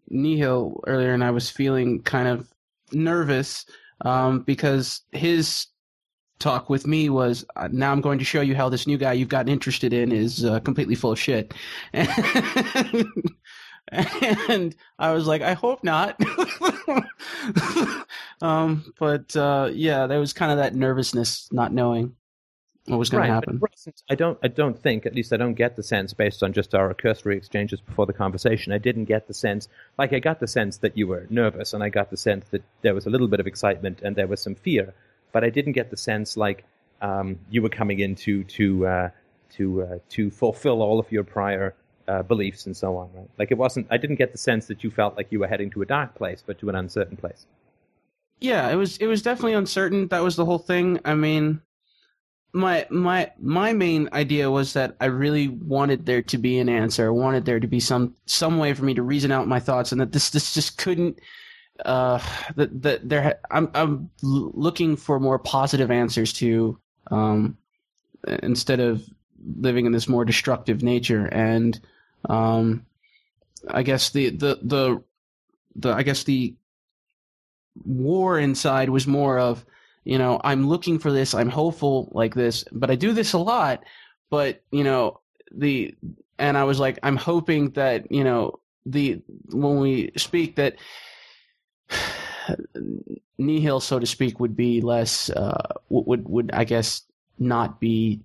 [0.09, 2.53] Nihil earlier, and I was feeling kind of
[2.91, 3.65] nervous
[4.01, 5.67] um, because his
[6.39, 9.13] talk with me was uh, now I'm going to show you how this new guy
[9.13, 11.53] you've gotten interested in is uh, completely full of shit.
[11.93, 12.09] And,
[13.91, 16.19] I was like, I hope not.
[18.41, 22.15] um, but uh, yeah, there was kind of that nervousness, not knowing
[22.85, 23.61] what was going right, to happen.
[24.09, 26.75] I don't I don't think, at least I don't get the sense based on just
[26.75, 28.73] our cursory exchanges before the conversation.
[28.73, 31.83] I didn't get the sense, like I got the sense that you were nervous, and
[31.83, 34.41] I got the sense that there was a little bit of excitement and there was
[34.41, 34.93] some fear,
[35.31, 36.65] but I didn't get the sense like
[37.01, 39.09] um, you were coming in to to uh,
[39.51, 41.75] to uh, to fulfill all of your prior
[42.07, 43.09] uh, beliefs and so on.
[43.13, 43.29] Right?
[43.39, 43.87] Like it wasn't.
[43.91, 46.15] I didn't get the sense that you felt like you were heading to a dark
[46.15, 47.45] place, but to an uncertain place.
[48.39, 51.61] yeah it was it was definitely uncertain that was the whole thing i mean
[52.53, 57.07] my my my main idea was that i really wanted there to be an answer
[57.07, 59.91] I wanted there to be some some way for me to reason out my thoughts
[59.91, 61.19] and that this this just couldn't
[61.85, 62.19] uh
[62.55, 66.77] that that there i'm i'm looking for more positive answers to
[67.11, 67.57] um
[68.43, 69.03] instead of
[69.59, 71.79] living in this more destructive nature and
[72.29, 72.85] um
[73.69, 75.03] i guess the the the
[75.75, 76.55] the i guess the
[77.85, 79.65] war inside was more of
[80.03, 83.37] you know i'm looking for this i'm hopeful like this but i do this a
[83.37, 83.83] lot
[84.29, 85.19] but you know
[85.51, 85.95] the
[86.37, 89.21] and i was like i'm hoping that you know the
[89.51, 90.75] when we speak that
[93.37, 97.03] nihil so to speak would be less uh would would, would i guess
[97.39, 98.19] not be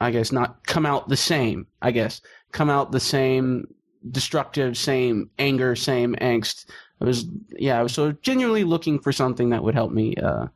[0.00, 2.20] i guess not come out the same i guess
[2.54, 3.66] come out the same
[4.10, 6.66] destructive same anger same angst
[7.00, 10.46] I was yeah, I was so genuinely looking for something that would help me uh,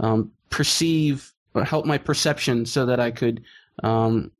[0.00, 3.42] um, perceive or help my perception so that I could,
[3.82, 4.30] um,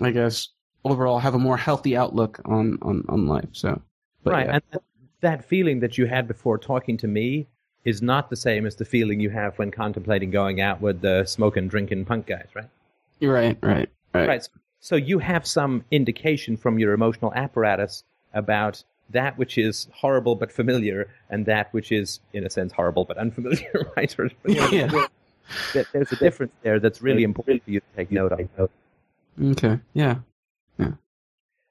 [0.00, 0.48] I guess,
[0.84, 3.48] overall have a more healthy outlook on on, on life.
[3.52, 3.80] So,
[4.22, 4.60] but right, yeah.
[4.72, 4.82] and
[5.20, 7.48] that feeling that you had before talking to me
[7.84, 11.24] is not the same as the feeling you have when contemplating going out with the
[11.24, 12.68] smoking, drinking punk guys, right?
[13.18, 14.44] you're right, right, right, Right.
[14.44, 14.50] So
[14.96, 18.02] you have some indication from your emotional apparatus
[18.34, 23.04] about that which is horrible but familiar, and that which is, in a sense, horrible
[23.04, 24.18] but unfamiliar, right?
[24.18, 25.08] Or, you know,
[25.74, 25.82] Yeah.
[25.92, 28.70] There's a difference there that's really important for you to take note of.
[29.42, 30.16] Okay, yeah,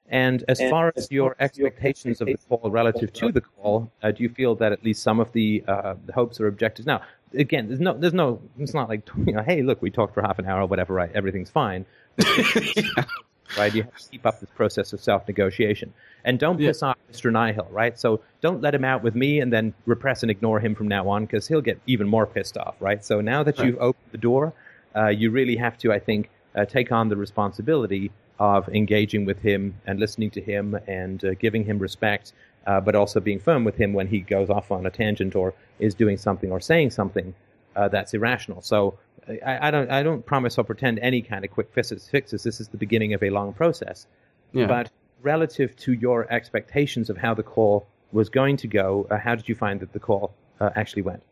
[0.08, 4.22] And as far as your expectations of the call relative to the call, uh, do
[4.22, 6.86] you feel that at least some of the, uh, the hopes or objectives?
[6.86, 7.02] Now,
[7.34, 10.22] again, there's no, there's no, it's not like you know, hey, look, we talked for
[10.22, 11.10] half an hour or whatever, right?
[11.14, 11.86] Everything's fine,
[13.56, 13.74] right?
[13.74, 15.92] You have to keep up this process of self-negotiation,
[16.24, 16.68] and don't Yeah.
[16.68, 17.30] piss off Mr.
[17.32, 17.98] Nihil, right?
[17.98, 21.08] So don't let him out with me and then repress and ignore him from now
[21.08, 23.04] on because he'll get even more pissed off, right?
[23.04, 23.66] So now that Right.
[23.68, 24.52] you've opened the door,
[24.96, 29.38] uh, you really have to, I think, uh, take on the responsibility of engaging with
[29.40, 32.32] him and listening to him and uh, giving him respect,
[32.66, 35.54] uh, but also being firm with him when he goes off on a tangent or
[35.78, 37.34] is doing something or saying something
[37.76, 38.62] uh, that's irrational.
[38.62, 42.08] So I, I don't, I don't promise or pretend any kind of quick fixes.
[42.08, 42.42] Fixes.
[42.42, 44.06] This is the beginning of a long process.
[44.52, 44.66] yeah.
[44.66, 44.90] But
[45.22, 49.48] relative to your expectations of how the call was going to go, uh, how did
[49.48, 51.22] you find that the call uh, actually went?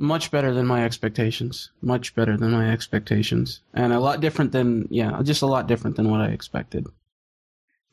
[0.00, 1.72] much better than my expectations.
[1.82, 5.96] Much better than my expectations, and a lot different than yeah, just a lot different
[5.96, 6.86] than what I expected.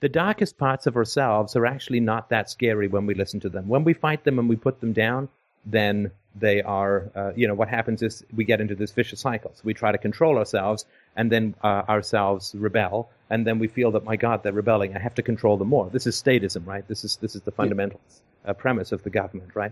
[0.02, 3.68] the darkest parts of ourselves are actually not that scary when we listen to them.
[3.68, 5.30] When we fight them and we put them down,
[5.66, 9.52] then they are, uh, you know, what happens is we get into this vicious cycle.
[9.56, 10.86] So we try to control ourselves,
[11.16, 14.96] and then uh, ourselves rebel, and then we feel that, my God, they're rebelling.
[14.96, 15.90] I have to control them more.
[15.90, 16.86] This is statism, right?
[16.88, 18.02] This is this is the fundamental
[18.46, 19.72] uh, premise of the government, right?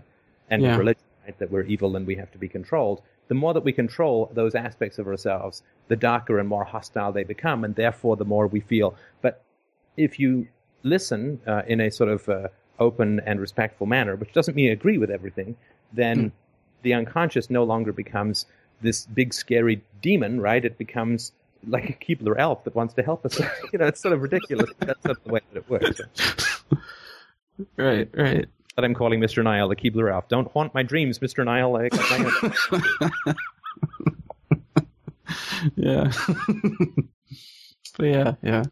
[0.50, 0.76] And Yeah.
[0.76, 1.38] religion, right?
[1.38, 3.02] That we're evil and we have to be controlled.
[3.28, 7.24] The more that we control those aspects of ourselves, the darker and more hostile they
[7.24, 8.94] become, and therefore the more we feel.
[9.22, 9.42] But
[9.96, 10.48] if you
[10.82, 12.48] listen uh, in a sort of uh,
[12.78, 15.56] open and respectful manner, which doesn't mean agree with everything,
[15.92, 16.32] then
[16.82, 18.46] the unconscious no longer becomes
[18.80, 20.64] this big scary demon, right?
[20.64, 21.32] It becomes
[21.66, 23.40] like a Keebler elf that wants to help us.
[23.72, 24.70] you know, it's sort of ridiculous.
[24.78, 26.00] That's not the way that it works.
[27.76, 28.48] right, right.
[28.76, 29.42] But I'm calling Mr.
[29.44, 30.28] Nihil the Keebler elf.
[30.28, 31.44] Don't haunt my dreams, Mr.
[31.44, 31.72] Nihil.
[31.72, 31.94] Like,
[35.76, 36.12] yeah.
[38.00, 38.64] yeah, yeah.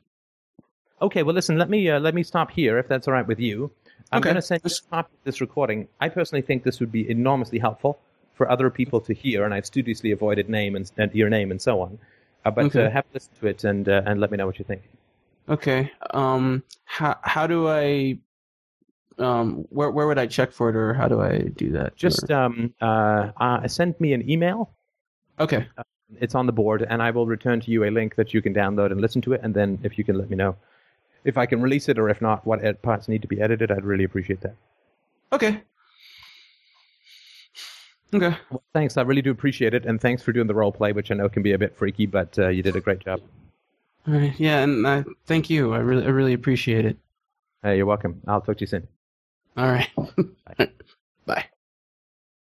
[1.00, 1.58] Okay, well, listen.
[1.58, 3.70] Let me uh, let me stop here if that's all right with you.
[4.12, 4.28] I'm Okay.
[4.28, 5.88] going to send you a copy of this recording.
[6.00, 7.98] I personally think this would be enormously helpful
[8.34, 11.60] for other people to hear, and I've studiously avoided name and, and your name and
[11.60, 11.98] so on.
[12.44, 12.86] Uh, but Okay.
[12.86, 14.82] uh, have a listen to it and uh, and let me know what you think.
[15.48, 15.90] Okay.
[16.10, 18.18] Um how how do I
[19.18, 21.96] um where where would I check for it or how do I do that?
[21.96, 24.74] Just Or- um, uh, uh, send me an email.
[25.38, 25.66] Okay.
[26.20, 28.52] It's on the board, and I will return to you a link that you can
[28.52, 29.40] download and listen to it.
[29.42, 30.56] And then, if you can let me know
[31.24, 33.70] if I can release it or if not, what ed- parts need to be edited,
[33.70, 34.54] I'd really appreciate that.
[35.32, 35.62] Okay.
[38.14, 38.36] Okay.
[38.50, 38.96] Well, thanks.
[38.96, 41.28] I really do appreciate it, and thanks for doing the role play, which I know
[41.30, 43.20] can be a bit freaky, but uh, you did a great job.
[44.06, 44.38] All right.
[44.38, 45.72] Yeah, and uh, thank you.
[45.72, 46.98] I really I really appreciate it.
[47.62, 48.20] Hey, you're welcome.
[48.26, 48.88] I'll talk to you soon.
[49.56, 49.88] All right.